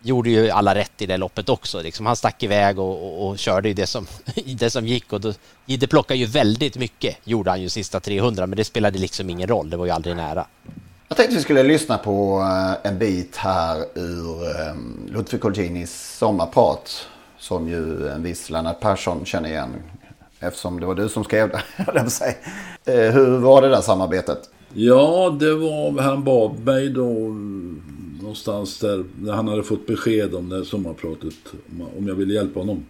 gjorde 0.02 0.30
ju 0.30 0.50
alla 0.50 0.74
rätt 0.74 1.02
i 1.02 1.06
det 1.06 1.16
loppet 1.16 1.48
också. 1.48 1.82
Liksom, 1.82 2.06
han 2.06 2.16
stack 2.16 2.42
iväg 2.42 2.78
och, 2.78 3.06
och, 3.06 3.28
och 3.28 3.38
körde 3.38 3.68
i 3.68 3.72
det 3.74 3.86
som, 3.86 4.06
det 4.58 4.70
som 4.70 4.86
gick. 4.86 5.12
Och 5.12 5.20
då, 5.20 5.32
Jidde 5.66 5.86
plockade 5.86 6.18
ju 6.20 6.26
väldigt 6.26 6.76
mycket, 6.76 7.16
gjorde 7.24 7.50
han 7.50 7.62
ju 7.62 7.68
sista 7.68 8.00
300, 8.00 8.46
men 8.46 8.56
det 8.56 8.64
spelade 8.64 8.98
liksom 8.98 9.30
ingen 9.30 9.48
roll. 9.48 9.70
Det 9.70 9.76
var 9.76 9.84
ju 9.86 9.90
aldrig 9.90 10.16
nära. 10.16 10.46
Jag 11.08 11.16
tänkte 11.16 11.36
vi 11.36 11.42
skulle 11.42 11.62
lyssna 11.62 11.98
på 11.98 12.40
eh, 12.40 12.90
en 12.90 12.98
bit 12.98 13.36
här 13.36 13.84
ur 13.94 14.42
eh, 14.42 14.74
Ludvig 15.06 15.40
Colginis 15.40 16.16
sommarprat. 16.18 17.06
Som 17.38 17.68
ju 17.68 18.08
en 18.08 18.22
viss 18.22 18.50
Lennart 18.50 18.80
Persson 18.80 19.24
känner 19.24 19.48
igen. 19.48 19.70
Eftersom 20.40 20.80
det 20.80 20.86
var 20.86 20.94
du 20.94 21.08
som 21.08 21.24
skrev 21.24 21.48
det. 21.48 21.62
Eh, 22.84 23.12
Hur 23.12 23.38
var 23.38 23.62
det 23.62 23.68
där 23.68 23.80
samarbetet? 23.80 24.38
Ja, 24.74 25.36
det 25.40 25.54
var... 25.54 26.02
Han 26.02 26.24
bad 26.24 26.58
mig 26.58 26.88
då 26.88 27.28
någonstans 28.36 28.78
där 28.78 29.04
han 29.32 29.48
hade 29.48 29.62
fått 29.62 29.86
besked 29.86 30.34
om 30.34 30.48
det 30.48 30.56
här 30.56 30.64
sommarpratet. 30.64 31.34
om- 31.98 32.08
jag 32.08 32.14
ville 32.14 32.34
hjälpa 32.34 32.60
honom. 32.60 32.84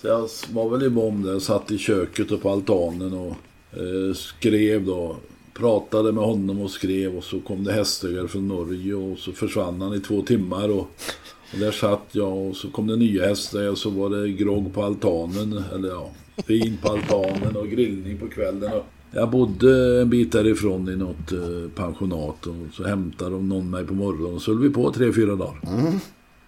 Så 0.00 0.06
jag 0.06 0.28
var 0.52 0.70
väl 0.70 0.82
i 0.82 0.90
bom 0.90 1.22
där. 1.22 1.38
Satt 1.38 1.70
i 1.70 1.78
köket 1.78 2.30
och 2.30 2.42
på 2.42 2.50
altanen 2.50 3.12
och 3.12 3.34
eh, 3.72 4.14
skrev 4.14 4.84
då. 4.86 5.16
Pratade 5.54 6.12
med 6.12 6.24
honom 6.24 6.60
och 6.60 6.70
skrev 6.70 7.16
och 7.16 7.24
så 7.24 7.40
kom 7.40 7.64
det 7.64 7.72
hästögar 7.72 8.26
från 8.26 8.48
Norge 8.48 8.94
och 8.94 9.18
så 9.18 9.32
försvann 9.32 9.80
han 9.80 9.94
i 9.94 10.00
två 10.00 10.22
timmar. 10.22 10.68
Och, 10.68 10.90
och 11.52 11.58
där 11.60 11.70
satt 11.72 12.02
jag 12.12 12.38
och 12.48 12.56
så 12.56 12.70
kom 12.70 12.86
det 12.86 12.96
nya 12.96 13.26
hästar 13.26 13.68
och 13.70 13.78
så 13.78 13.90
var 13.90 14.10
det 14.10 14.28
grogg 14.28 14.74
på 14.74 14.82
altanen. 14.82 15.62
Eller 15.74 15.88
ja, 15.88 16.10
vin 16.46 16.78
på 16.82 16.88
altanen 16.92 17.56
och 17.56 17.68
grillning 17.68 18.18
på 18.18 18.28
kvällen. 18.28 18.72
Och 18.72 18.84
jag 19.12 19.30
bodde 19.30 20.00
en 20.00 20.10
bit 20.10 20.32
därifrån 20.32 20.88
i 20.88 20.96
något 20.96 21.32
eh, 21.32 21.70
pensionat 21.76 22.46
och 22.46 22.74
så 22.74 22.84
hämtade 22.84 23.30
de 23.30 23.48
någon 23.48 23.70
mig 23.70 23.84
på 23.86 23.94
morgonen 23.94 24.34
och 24.34 24.42
så 24.42 24.50
höll 24.50 24.62
vi 24.62 24.70
på 24.70 24.92
tre, 24.92 25.12
fyra 25.12 25.34
dagar. 25.36 25.56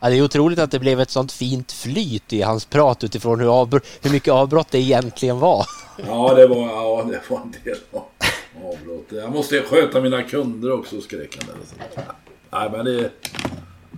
Ja, 0.03 0.09
det 0.11 0.17
är 0.19 0.23
otroligt 0.25 0.59
att 0.59 0.71
det 0.71 0.79
blev 0.79 1.01
ett 1.01 1.11
sånt 1.11 1.33
fint 1.33 1.73
flyt 1.73 2.33
i 2.33 2.43
hans 2.43 2.65
prat 2.65 3.05
utifrån 3.05 3.41
hur, 3.41 3.47
avbr- 3.49 3.81
hur 4.03 4.11
mycket 4.11 4.33
avbrott 4.35 4.67
det 4.71 4.79
egentligen 4.79 5.39
var. 5.39 5.67
Ja, 6.07 6.35
det 6.35 6.47
var, 6.47 6.57
ja, 6.69 7.07
det 7.11 7.21
var 7.31 7.41
en 7.41 7.55
del 7.65 7.77
avbrott. 8.65 9.07
Jag 9.23 9.33
måste 9.33 9.63
sköta 9.63 10.01
mina 10.01 10.23
kunder 10.23 10.73
också, 10.73 11.01
skrek 11.01 11.39
han. 11.47 11.57
Nej, 12.53 12.71
men 12.73 12.85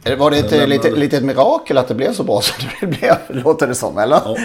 det, 0.04 0.16
Var 0.16 0.30
det 0.30 0.38
ett 0.38 0.68
litet, 0.68 0.98
litet 0.98 1.24
mirakel 1.24 1.78
att 1.78 1.88
det 1.88 1.94
blev 1.94 2.12
så 2.12 2.22
bra 2.24 2.40
som 2.40 2.66
det 2.80 2.86
blev? 2.98 3.16
Låter 3.44 3.66
det 3.66 3.74
som, 3.74 3.98
eller? 3.98 4.20
Ja, 4.24 4.36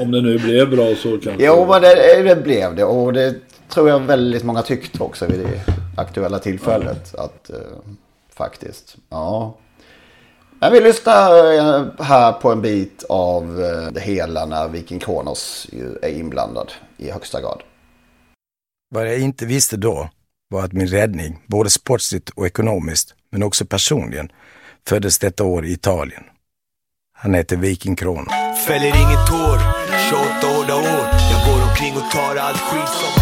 om 0.00 0.10
det 0.10 0.20
nu 0.20 0.38
blev 0.38 0.70
bra 0.70 0.94
så 0.94 1.08
kanske... 1.18 1.44
Jo, 1.46 1.66
men 1.68 1.82
det, 1.82 2.22
det 2.24 2.42
blev 2.42 2.74
det. 2.76 2.84
Och 2.84 3.12
det 3.12 3.34
tror 3.72 3.88
jag 3.88 4.00
väldigt 4.00 4.44
många 4.44 4.62
tyckte 4.62 5.02
också 5.02 5.26
vid 5.26 5.40
det 5.40 5.60
aktuella 5.96 6.38
tillfället. 6.38 7.14
Att, 7.14 7.50
uh, 7.50 7.56
faktiskt, 8.34 8.96
ja. 9.08 9.54
Men 10.60 10.72
vi 10.72 10.80
lyssnar 10.80 11.52
eh, 11.54 11.84
här 11.98 12.32
på 12.32 12.52
en 12.52 12.62
bit 12.62 13.04
av 13.08 13.56
det 13.92 14.00
hela 14.00 14.46
när 14.46 14.68
Viking 14.68 14.98
Kronos 14.98 15.66
är 16.02 16.08
inblandad 16.08 16.72
i 16.96 17.10
högsta 17.10 17.40
grad. 17.40 17.62
Vad 18.90 19.06
jag 19.06 19.18
inte 19.18 19.46
visste 19.46 19.76
då 19.76 20.08
var 20.48 20.64
att 20.64 20.72
min 20.72 20.86
räddning, 20.86 21.42
både 21.46 21.70
sportsligt 21.70 22.30
och 22.30 22.46
ekonomiskt, 22.46 23.14
men 23.30 23.42
också 23.42 23.64
personligen, 23.64 24.32
föddes 24.88 25.18
detta 25.18 25.44
år 25.44 25.64
i 25.64 25.72
Italien. 25.72 26.22
Han 27.12 27.34
heter 27.34 27.56
Viking 27.56 27.96
Kron. 27.96 28.26
Fäller 28.66 28.86
ingen 28.86 29.26
tår, 29.28 29.58
28 30.10 30.46
hårda 30.46 30.76
år. 30.76 31.06
Jag 31.32 31.46
går 31.46 31.68
omkring 31.68 31.94
och 31.96 32.10
tar 32.10 32.36
allt 32.36 32.60
skit 32.60 32.88
som 32.88 33.21